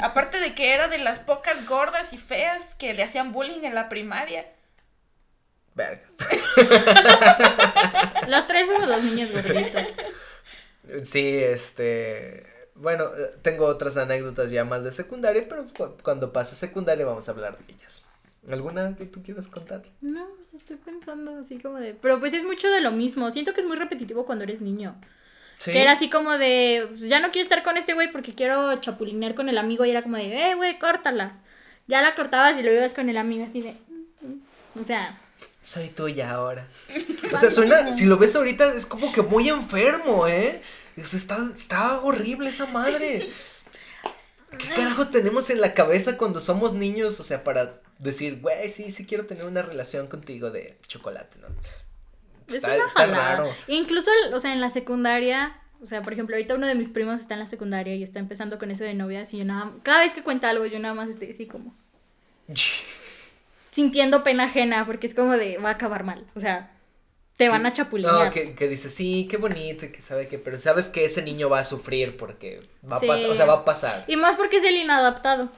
[0.01, 3.75] Aparte de que era de las pocas gordas y feas que le hacían bullying en
[3.75, 4.47] la primaria.
[5.75, 6.03] Verga.
[8.29, 9.89] Los tres fuimos los niños gorditos.
[11.03, 12.47] Sí, este...
[12.77, 17.29] Bueno, eh, tengo otras anécdotas ya más de secundaria, pero cu- cuando pase secundaria vamos
[17.29, 18.05] a hablar de ellas.
[18.51, 19.83] ¿Alguna que tú quieras contar?
[20.01, 21.95] No, pues estoy pensando así como de.
[21.95, 23.31] Pero pues es mucho de lo mismo.
[23.31, 24.97] Siento que es muy repetitivo cuando eres niño.
[25.57, 25.71] Sí.
[25.73, 26.87] Que era así como de.
[26.91, 29.85] pues, ya no quiero estar con este güey porque quiero chapulinear con el amigo.
[29.85, 31.41] Y era como de, eh, güey, córtalas.
[31.87, 33.73] Ya la cortabas y lo ibas con el amigo así de.
[33.89, 34.81] "Mm, mm".
[34.81, 35.17] O sea,
[35.65, 36.69] Soy tuya ahora.
[37.33, 40.63] O sea, suena, si lo ves ahorita, es como que muy enfermo, ¿eh?
[41.01, 43.29] O sea, está, está horrible esa madre.
[44.59, 47.19] ¿Qué carajos tenemos en la cabeza cuando somos niños?
[47.19, 51.49] O sea, para decir, güey, sí, sí quiero tener una relación contigo de chocolate, ¿no?
[52.47, 53.53] es Está, una está raro.
[53.67, 55.59] Incluso, o sea, en la secundaria.
[55.83, 58.21] O sea, por ejemplo, ahorita uno de mis primos está en la secundaria y está
[58.21, 59.35] empezando con eso de novias.
[59.35, 61.75] Y yo nada Cada vez que cuenta algo, yo nada más estoy así como.
[63.75, 65.59] Sintiendo pena ajena porque es como de.
[65.59, 66.25] Va a acabar mal.
[66.37, 66.71] O sea,
[67.37, 68.27] te van a chapulinear.
[68.27, 71.23] No, que, que dice, sí, qué bonito, y que sabe que, pero sabes que ese
[71.23, 73.07] niño va a sufrir porque va Sí.
[73.07, 74.05] a pasar, o sea, va a pasar.
[74.07, 75.51] Y más porque es el inadaptado.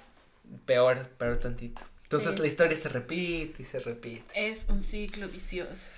[0.64, 1.82] Peor, peor tantito.
[2.04, 2.40] Entonces Sí.
[2.40, 4.24] la historia se repite y se repite.
[4.34, 5.90] Es un ciclo vicioso.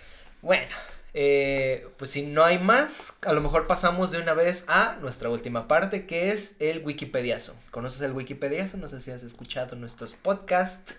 [0.43, 0.67] Bueno,
[1.15, 5.29] eh, pues si no hay más, a lo mejor pasamos de una vez a nuestra
[5.29, 7.55] última parte, que es el Wikipediazo.
[7.71, 8.77] ¿Conoces el Wikipediazo?
[8.79, 10.97] No sé si has escuchado nuestros podcasts.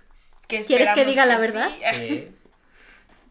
[0.49, 1.69] Que ¿Quieres que diga la verdad?
[1.93, 1.97] sí.
[1.97, 2.27] Sí,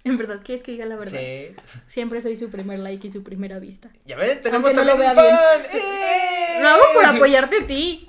[0.04, 1.20] En verdad, ¿quieres que diga la verdad?
[1.20, 1.54] sí.
[1.86, 3.90] Siempre soy su primer like y su primera vista.
[4.06, 5.26] Ya ven, tenemos Aunque no lo vea fan.
[5.72, 6.58] ¡Eh!
[6.62, 8.08] Lo hago por apoyarte a ti.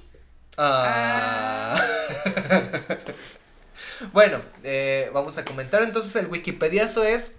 [0.56, 1.82] Ah.
[4.14, 7.36] bueno, eh, vamos a comentar entonces el Wikipediazo es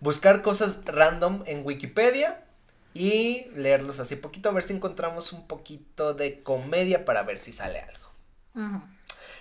[0.00, 2.42] buscar cosas random en Wikipedia
[2.94, 7.52] y leerlos así poquito a ver si encontramos un poquito de comedia para ver si
[7.52, 8.10] sale algo.
[8.54, 8.95] Ajá.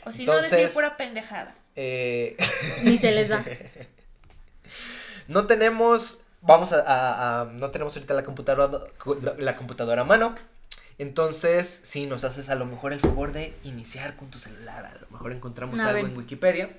[0.05, 1.55] O si no, decir Entonces- pura pendejada.
[1.75, 2.37] Eh,
[2.83, 3.43] Ni se les da.
[5.27, 8.79] no tenemos, vamos a, a- a- no tenemos ahorita la computadora,
[9.37, 10.35] la computadora a mano.
[10.97, 14.93] Entonces, si nos haces a lo mejor el favor de iniciar con tu celular, a
[14.93, 16.11] lo mejor encontramos A algo ver.
[16.11, 16.69] en Wikipedia.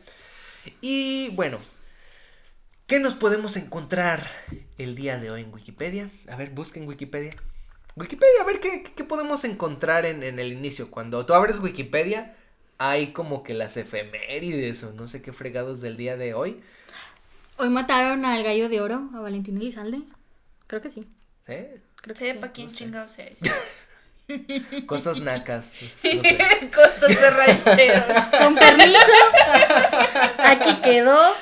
[0.81, 1.59] Y bueno,
[2.87, 4.27] ¿qué nos podemos encontrar
[4.79, 6.09] el día de hoy en Wikipedia?
[6.31, 7.37] A ver, busquen Wikipedia.
[7.95, 10.91] Wikipedia, a ver qué, qué podemos encontrar en, en el inicio.
[10.91, 12.35] Cuando tú abres Wikipedia,
[12.79, 16.62] hay como que las efemérides o no sé qué fregados del día de hoy.
[17.59, 20.01] Hoy mataron al gallo de oro, a Valentín Elizalde.
[20.66, 21.07] Creo que sí.
[21.47, 21.55] ¿Sí?
[22.03, 22.31] Creo que sí.
[22.33, 22.79] Sepa quién no sé.
[22.79, 23.47] chingado sea eso.
[24.87, 25.74] Cosas nacas.
[26.03, 26.70] No sé.
[26.74, 28.05] Cosas de rancheros.
[28.39, 29.12] Con permiso.
[30.39, 31.33] Aquí quedó.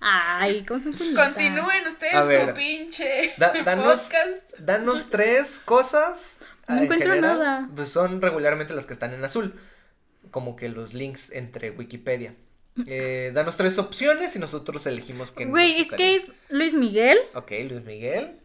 [0.00, 1.28] Ay, ¿cómo son puñetas?
[1.28, 2.48] Continúen ustedes A ver.
[2.50, 4.52] su pinche Da- danos- podcast.
[4.58, 6.40] Danos tres cosas.
[6.68, 7.70] No ah, en encuentro general, nada.
[7.74, 9.54] Pues son regularmente las que están en azul.
[10.30, 12.34] Como que los links entre Wikipedia.
[12.86, 15.44] Eh, danos tres opciones y nosotros elegimos qué.
[15.44, 18.38] nos Güey, es que es Luis Miguel, Ok, Luis Miguel.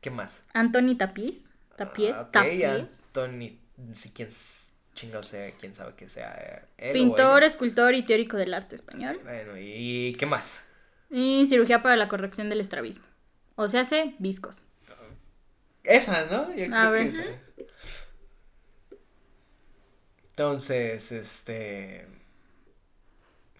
[0.00, 0.44] ¿Qué más?
[0.54, 1.50] Anthony Tapiz.
[1.76, 2.64] Tapiz, Ah, ok, Tapiz.
[2.64, 3.58] Anthony.
[3.92, 8.36] Si quién s- chingado sea, quién sabe que sea eh, él Pintor, escultor y teórico
[8.36, 9.20] del arte español.
[9.22, 10.64] Bueno, ¿y qué más?
[11.10, 13.04] Y cirugía para la corrección del estrabismo.
[13.56, 14.60] O sea, hace viscos.
[15.84, 16.48] Esa, ¿no?
[16.54, 17.06] Yo creo A que ver.
[17.08, 17.24] esa.
[20.30, 22.06] Entonces, este.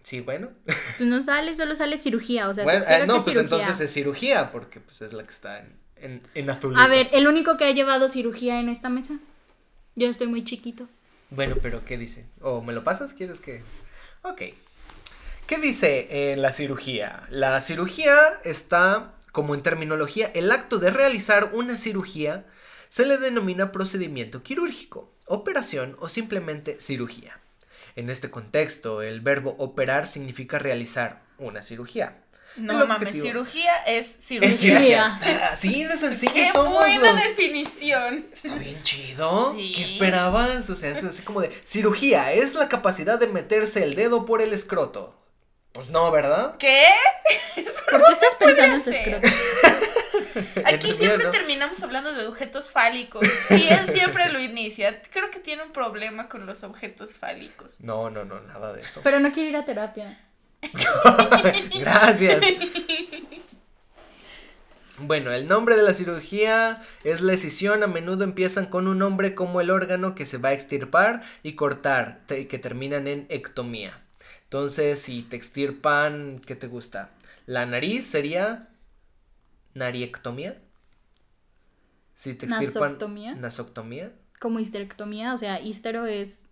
[0.01, 0.49] Sí, bueno.
[0.97, 2.49] Pues no sale, solo sale cirugía.
[2.49, 3.41] O sea, bueno, eh, que no, es pues cirugía.
[3.41, 6.81] entonces es cirugía, porque pues es la que está en, en, en azulito.
[6.81, 9.15] A ver, el único que ha llevado cirugía en esta mesa.
[9.95, 10.87] Yo estoy muy chiquito.
[11.29, 12.25] Bueno, pero ¿qué dice?
[12.41, 13.13] ¿O me lo pasas?
[13.13, 13.63] ¿Quieres que.?
[14.21, 14.41] Ok.
[15.47, 17.23] ¿Qué dice en la cirugía?
[17.29, 22.45] La cirugía está, como en terminología, el acto de realizar una cirugía
[22.87, 27.39] se le denomina procedimiento quirúrgico, operación o simplemente cirugía.
[27.97, 32.19] En este contexto, el verbo operar significa realizar una cirugía.
[32.55, 34.49] No mames, cirugía es cirugía.
[34.51, 35.19] Es cirugía.
[35.51, 38.25] Así de sencillo Qué somos buena los- definición.
[38.31, 39.53] Está bien chido.
[39.55, 39.73] Sí.
[39.75, 40.69] ¿Qué esperabas?
[40.69, 44.43] O sea, es así como de cirugía es la capacidad de meterse el dedo por
[44.43, 45.19] el escroto.
[45.73, 46.55] Pues no, ¿verdad?
[46.57, 46.85] ¿Qué?
[47.89, 49.27] ¿Por qué estás pensando en su escroto?
[50.65, 51.31] Aquí Entonces, siempre ¿no?
[51.31, 53.27] terminamos hablando de objetos fálicos.
[53.49, 55.01] Y él siempre lo inicia.
[55.11, 57.75] Creo que tiene un problema con los objetos fálicos.
[57.79, 59.01] No, no, no, nada de eso.
[59.03, 60.19] Pero no quiero ir a terapia.
[61.79, 62.43] Gracias.
[64.99, 67.83] Bueno, el nombre de la cirugía es la escisión.
[67.83, 71.53] A menudo empiezan con un nombre como el órgano que se va a extirpar y
[71.53, 73.99] cortar, te- que terminan en ectomía.
[74.53, 77.09] Entonces, si te extirpan, ¿qué te gusta?
[77.47, 78.69] La nariz sería
[79.73, 80.61] nariectomía.
[82.13, 83.33] Si te extirpan Nasoctomía.
[83.33, 84.11] nasoctomía.
[84.39, 86.43] Como histerectomía, o sea, histero es.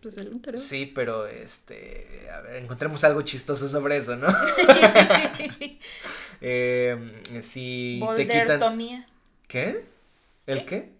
[0.00, 0.56] Pues el útero.
[0.56, 4.28] Sí, pero este, a ver, encontremos algo chistoso sobre eso, ¿no?
[6.40, 6.96] eh,
[7.42, 9.04] si te quitan.
[9.48, 9.84] ¿qué?
[10.46, 10.92] ¿El qué?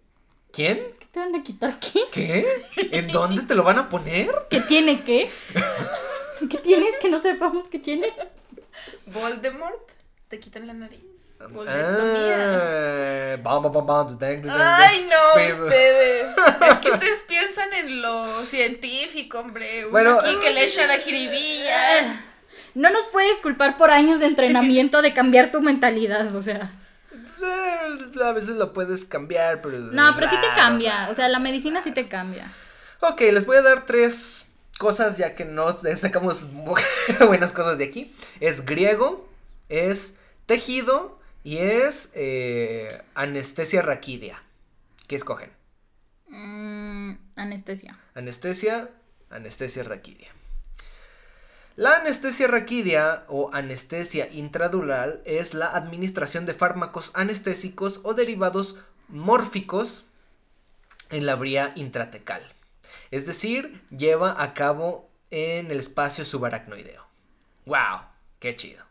[0.52, 0.93] ¿Quién?
[1.14, 2.00] ¿Qué te van a quitar qué?
[2.10, 2.44] ¿Qué?
[2.90, 4.32] ¿En dónde te lo van a poner?
[4.50, 5.30] ¿Qué tiene qué?
[6.50, 8.10] ¿Qué tienes que no sepamos qué tienes?
[9.06, 9.92] Voldemort.
[10.26, 11.36] Te quitan la nariz.
[11.38, 11.96] Ah, dang, dang,
[13.36, 13.42] dang.
[14.50, 16.26] Ay, no, Pero- ustedes.
[16.68, 19.82] Es que ustedes piensan en lo científico, hombre.
[19.84, 22.24] Uno Bueno, aquí que le echa la jiribilla.
[22.74, 26.72] No nos puedes culpar por años de entrenamiento de cambiar tu mentalidad, o sea.
[27.44, 29.78] Eh, A veces lo puedes cambiar, pero...
[29.78, 32.50] No, pero sí te cambia, o sea, la medicina sí te cambia.
[33.00, 34.46] Ok, les voy a dar tres
[34.78, 36.46] cosas ya que no sacamos
[37.26, 38.14] buenas cosas de aquí.
[38.40, 39.28] Es griego,
[39.68, 40.16] es
[40.46, 44.42] tejido y es eh, anestesia raquídea.
[45.06, 45.50] ¿Qué escogen?
[46.28, 47.98] Mm, anestesia.
[48.14, 48.88] Anestesia,
[49.30, 50.30] anestesia raquídea.
[51.76, 58.76] La anestesia raquídea o anestesia intradural es la administración de fármacos anestésicos o derivados
[59.08, 60.06] mórficos
[61.10, 62.42] en la vía intratecal.
[63.10, 67.04] Es decir, lleva a cabo en el espacio subaracnoideo.
[67.66, 68.02] ¡Wow!
[68.38, 68.84] ¡Qué chido!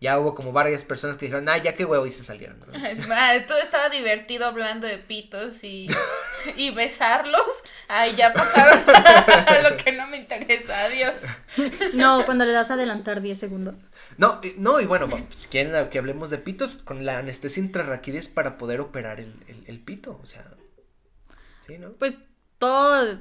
[0.00, 2.60] Ya hubo como varias personas que dijeron, ah, ya qué huevo y se salieron.
[2.60, 2.66] ¿no?
[3.48, 5.88] Todo estaba divertido hablando de pitos y
[6.56, 7.46] y besarlos,
[7.88, 11.14] ay, ya pasaron a lo que no me interesa, adiós.
[11.94, 13.90] No, cuando le das a adelantar 10 segundos.
[14.16, 18.28] No, no, y bueno, pues quieren que hablemos de pitos con la anestesia intrarraquídea es
[18.28, 20.44] para poder operar el, el, el pito, o sea.
[21.66, 21.92] Sí, ¿no?
[21.92, 22.18] Pues
[22.58, 23.20] todo.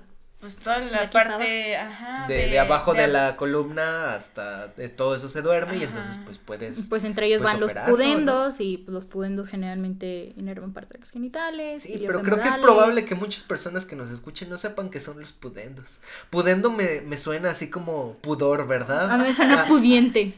[0.54, 2.26] Pues toda la parte, ajá.
[2.28, 6.88] De, de abajo de la columna hasta todo eso se duerme y entonces pues puedes
[6.88, 11.02] Pues entre ellos pues, van los pudendos y pues, los pudendos generalmente inervan parte de
[11.02, 11.82] los genitales.
[11.84, 15.00] Sí, pero creo que es probable que muchas personas que nos escuchen no sepan que
[15.00, 16.00] son los pudendos.
[16.30, 19.12] Pudendo me, me suena así como pudor, ¿verdad?
[19.12, 20.34] A mí me suena Ah, pudiente.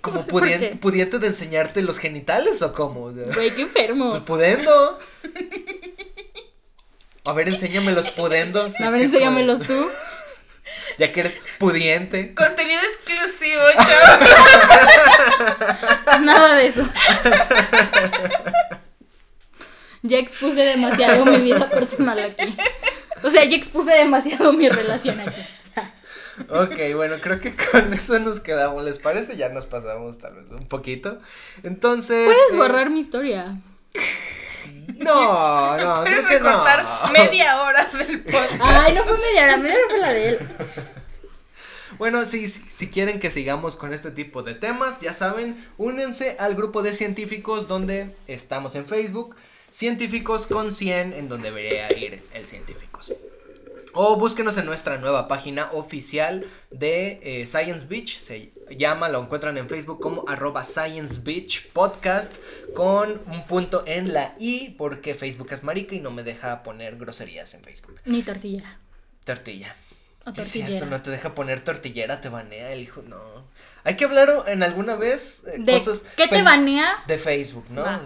[0.00, 3.04] como no sé pudiente de enseñarte los genitales o cómo.
[3.04, 4.10] O sea, Güey, qué enfermo.
[4.10, 4.98] pues pudendo.
[7.24, 8.74] A ver, enséñame los pudendos.
[8.80, 9.88] A ver, como- enséñamelos tú.
[10.98, 12.34] Ya que eres pudiente.
[12.34, 14.30] Contenido exclusivo, chavos.
[16.20, 16.86] Nada de eso.
[20.02, 22.56] Ya expuse demasiado mi vida personal aquí.
[23.22, 25.40] O sea, ya expuse demasiado mi relación aquí.
[26.48, 28.84] Ok, bueno, creo que con eso nos quedamos.
[28.84, 29.36] ¿Les parece?
[29.36, 31.20] Ya nos pasamos tal vez un poquito.
[31.62, 32.26] Entonces.
[32.26, 33.56] Puedes eh, borrar mi historia.
[34.98, 36.50] No, no, Puedes creo que no.
[36.50, 38.52] recortar media hora del podcast.
[38.60, 40.38] Ay, no fue media hora, media hora fue la de él.
[41.98, 46.36] Bueno, si, si, si quieren que sigamos con este tipo de temas, ya saben, únense
[46.40, 49.36] al grupo de científicos donde estamos en Facebook.
[49.70, 53.12] Científicos con 100, en donde debería ir el científicos.
[53.92, 58.18] O búsquenos en nuestra nueva página oficial de eh, Science Beach.
[58.18, 62.34] Se llama, lo encuentran en Facebook como arroba Science Beach Podcast
[62.74, 66.96] con un punto en la I porque Facebook es marica y no me deja poner
[66.96, 68.00] groserías en Facebook.
[68.04, 68.78] Ni tortillera.
[69.24, 69.76] Tortilla.
[70.24, 73.20] O es cierto, no te deja poner tortillera, te banea el hijo, no.
[73.84, 77.02] Hay que hablar en alguna vez eh, ¿De cosas qué te banea?
[77.06, 77.82] de Facebook, ¿no?
[77.82, 78.00] Va.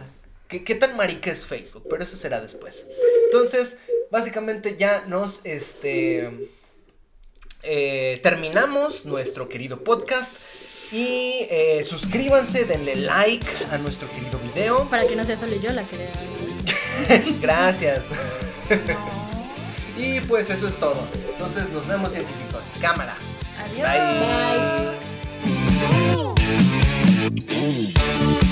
[0.48, 1.84] ¿Qué, qué tan marica es Facebook?
[1.90, 2.86] Pero eso será después.
[3.24, 3.78] Entonces,
[4.10, 6.48] básicamente ya nos, este,
[7.66, 10.34] eh, terminamos nuestro querido podcast.
[10.92, 14.88] Y eh, suscríbanse, denle like a nuestro querido video.
[14.88, 15.96] Para que no sea solo yo la que
[17.40, 18.06] Gracias.
[19.98, 21.06] y pues eso es todo.
[21.30, 22.62] Entonces nos vemos científicos.
[22.80, 23.16] Cámara.
[23.58, 23.88] Adiós.
[23.90, 25.60] Bye.
[28.30, 28.45] Bye.